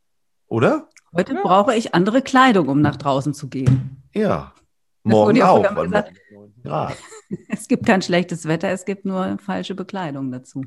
Oder? 0.46 0.88
Heute 1.14 1.34
brauche 1.42 1.74
ich 1.74 1.94
andere 1.94 2.20
Kleidung, 2.22 2.68
um 2.68 2.80
nach 2.82 2.96
draußen 2.96 3.32
zu 3.34 3.48
gehen. 3.48 4.02
Ja. 4.12 4.52
Morgen 5.02 5.36
ja 5.36 5.48
auch. 5.50 5.62
weil 5.76 5.84
gesagt. 5.86 6.12
morgen 6.30 6.52
19 6.54 6.62
Grad. 6.62 6.96
Es 7.48 7.68
gibt 7.68 7.86
kein 7.86 8.02
schlechtes 8.02 8.46
Wetter, 8.46 8.68
es 8.70 8.84
gibt 8.84 9.04
nur 9.04 9.38
falsche 9.38 9.74
Bekleidung 9.74 10.30
dazu. 10.32 10.64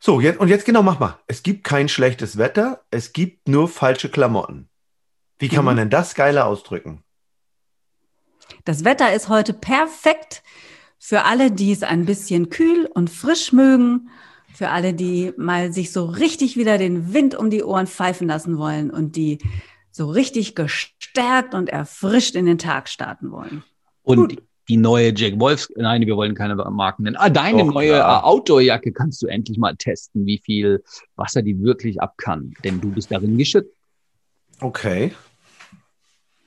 So, 0.00 0.20
jetzt, 0.20 0.40
und 0.40 0.48
jetzt 0.48 0.64
genau, 0.64 0.82
mach 0.82 0.98
mal. 0.98 1.18
Es 1.26 1.42
gibt 1.42 1.62
kein 1.64 1.88
schlechtes 1.88 2.38
Wetter, 2.38 2.82
es 2.90 3.12
gibt 3.12 3.48
nur 3.48 3.68
falsche 3.68 4.08
Klamotten. 4.08 4.70
Wie 5.38 5.48
kann 5.48 5.60
Mhm. 5.60 5.64
man 5.66 5.76
denn 5.76 5.90
das 5.90 6.14
geiler 6.14 6.46
ausdrücken? 6.46 7.02
Das 8.64 8.84
Wetter 8.84 9.12
ist 9.12 9.28
heute 9.28 9.52
perfekt 9.52 10.42
für 10.98 11.24
alle, 11.24 11.50
die 11.50 11.72
es 11.72 11.82
ein 11.82 12.04
bisschen 12.06 12.48
kühl 12.48 12.86
und 12.94 13.10
frisch 13.10 13.52
mögen, 13.52 14.08
für 14.54 14.68
alle, 14.68 14.94
die 14.94 15.32
mal 15.36 15.72
sich 15.72 15.92
so 15.92 16.04
richtig 16.06 16.56
wieder 16.56 16.78
den 16.78 17.12
Wind 17.12 17.34
um 17.34 17.50
die 17.50 17.62
Ohren 17.62 17.86
pfeifen 17.86 18.28
lassen 18.28 18.56
wollen 18.58 18.90
und 18.90 19.16
die 19.16 19.38
so 19.92 20.10
richtig 20.10 20.54
gestärkt 20.54 21.54
und 21.54 21.68
erfrischt 21.68 22.34
in 22.34 22.46
den 22.46 22.58
Tag 22.58 22.88
starten 22.88 23.30
wollen. 23.30 23.62
Und 24.02 24.16
Gut. 24.16 24.32
die, 24.32 24.38
die 24.68 24.76
neue 24.78 25.12
Jack 25.14 25.38
Wolfs, 25.38 25.68
nein, 25.76 26.04
wir 26.06 26.16
wollen 26.16 26.34
keine 26.34 26.56
Marken 26.56 27.04
nennen. 27.04 27.16
Ah, 27.16 27.28
deine 27.28 27.58
Doch, 27.64 27.74
neue 27.74 27.92
äh, 27.92 28.02
Outdoor-Jacke 28.02 28.92
kannst 28.92 29.22
du 29.22 29.26
endlich 29.26 29.58
mal 29.58 29.76
testen, 29.76 30.26
wie 30.26 30.38
viel 30.38 30.82
Wasser 31.14 31.42
die 31.42 31.62
wirklich 31.62 32.00
ab 32.00 32.14
kann. 32.16 32.54
Denn 32.64 32.80
du 32.80 32.90
bist 32.90 33.12
darin 33.12 33.36
geschützt. 33.36 33.76
Okay. 34.60 35.12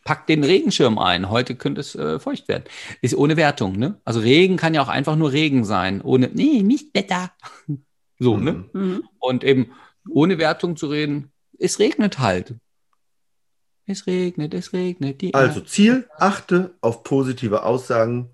Pack 0.04 0.28
den 0.28 0.44
Regenschirm 0.44 0.98
ein. 0.98 1.30
Heute 1.30 1.56
könnte 1.56 1.82
es 1.82 1.96
äh, 1.96 2.20
feucht 2.20 2.48
werden. 2.48 2.64
Ist 3.02 3.16
ohne 3.16 3.38
Wertung, 3.38 3.78
ne? 3.78 4.00
Also 4.06 4.20
Regen 4.20 4.58
kann 4.58 4.74
ja 4.74 4.82
auch 4.82 4.88
einfach 4.88 5.16
nur 5.16 5.32
Regen 5.32 5.66
sein. 5.66 6.02
Ohne, 6.02 6.30
nee, 6.34 6.62
nicht 6.64 6.94
Wetter. 6.94 7.32
So, 8.18 8.38
ne? 8.38 8.64
Mhm. 8.72 8.82
Mhm. 8.82 9.04
Und 9.20 9.44
eben 9.44 9.72
ohne 10.10 10.38
Wertung 10.38 10.78
zu 10.78 10.88
reden, 10.88 11.34
es 11.60 11.80
regnet 11.80 12.20
halt. 12.20 12.56
Es 13.88 14.08
regnet, 14.08 14.54
es 14.54 14.74
regnet. 14.74 15.22
Die 15.22 15.34
Also 15.34 15.62
Ziel, 15.62 16.08
achte 16.18 16.74
auf 16.82 17.04
positive 17.04 17.64
Aussagen, 17.64 18.32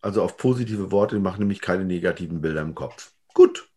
also 0.00 0.22
auf 0.22 0.36
positive 0.36 0.90
Worte, 0.90 1.16
die 1.16 1.22
machen 1.22 1.40
nämlich 1.40 1.60
keine 1.60 1.84
negativen 1.84 2.40
Bilder 2.40 2.62
im 2.62 2.74
Kopf. 2.74 3.12
Gut. 3.34 3.68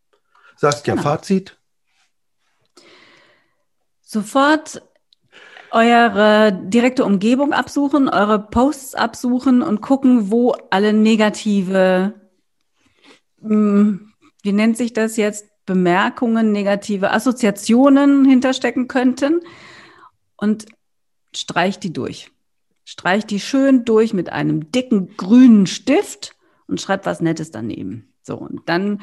Saskia, 0.55 0.93
Genau. 0.93 1.03
Fazit? 1.03 1.57
Sofort 4.01 4.81
eure 5.71 6.57
direkte 6.63 7.03
Umgebung 7.03 7.51
absuchen, 7.51 8.07
eure 8.07 8.39
Posts 8.39 8.95
absuchen 8.95 9.61
und 9.61 9.81
gucken, 9.81 10.31
wo 10.31 10.51
alle 10.69 10.93
negative, 10.93 12.13
mh, 13.41 13.99
wie 14.43 14.53
nennt 14.53 14.77
sich 14.77 14.93
das 14.93 15.17
jetzt, 15.17 15.45
Bemerkungen, 15.65 16.53
negative 16.53 17.11
Assoziationen 17.11 18.23
hinterstecken 18.23 18.87
könnten 18.87 19.41
und 20.37 20.65
streicht 21.39 21.83
die 21.83 21.93
durch. 21.93 22.31
Streicht 22.85 23.29
die 23.29 23.39
schön 23.39 23.85
durch 23.85 24.13
mit 24.13 24.31
einem 24.31 24.71
dicken 24.71 25.15
grünen 25.17 25.67
Stift 25.67 26.35
und 26.67 26.81
schreibt 26.81 27.05
was 27.05 27.21
Nettes 27.21 27.51
daneben. 27.51 28.13
So, 28.23 28.35
und 28.35 28.67
dann 28.67 29.01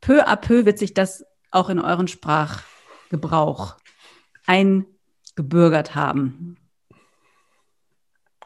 peu 0.00 0.26
à 0.26 0.36
peu 0.36 0.64
wird 0.64 0.78
sich 0.78 0.94
das 0.94 1.24
auch 1.50 1.68
in 1.68 1.80
euren 1.80 2.08
Sprachgebrauch 2.08 3.76
eingebürgert 4.46 5.94
haben. 5.94 6.56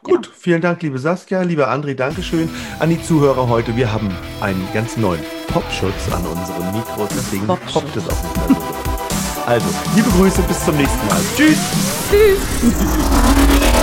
Gut, 0.03 0.27
vielen 0.27 0.61
Dank, 0.61 0.81
liebe 0.81 0.99
Saskia, 0.99 1.43
lieber 1.43 1.71
André, 1.71 1.93
Dankeschön 1.95 2.49
an 2.79 2.89
die 2.89 3.01
Zuhörer 3.01 3.47
heute. 3.47 3.77
Wir 3.77 3.93
haben 3.93 4.11
einen 4.41 4.67
ganz 4.73 4.97
neuen 4.97 5.23
Popschutz 5.47 6.11
an 6.11 6.25
unseren 6.25 6.75
Mikros, 6.75 7.09
deswegen 7.09 7.47
poppt 7.47 7.95
es 7.95 8.09
auch 8.09 8.23
nicht 8.23 8.49
mehr 8.49 8.59
so. 8.59 8.72
Also, 9.45 9.65
liebe 9.95 10.09
Grüße, 10.11 10.41
bis 10.43 10.63
zum 10.63 10.77
nächsten 10.77 11.05
Mal. 11.07 11.19
Tschüss! 11.35 11.57
Tschüss. 12.09 12.39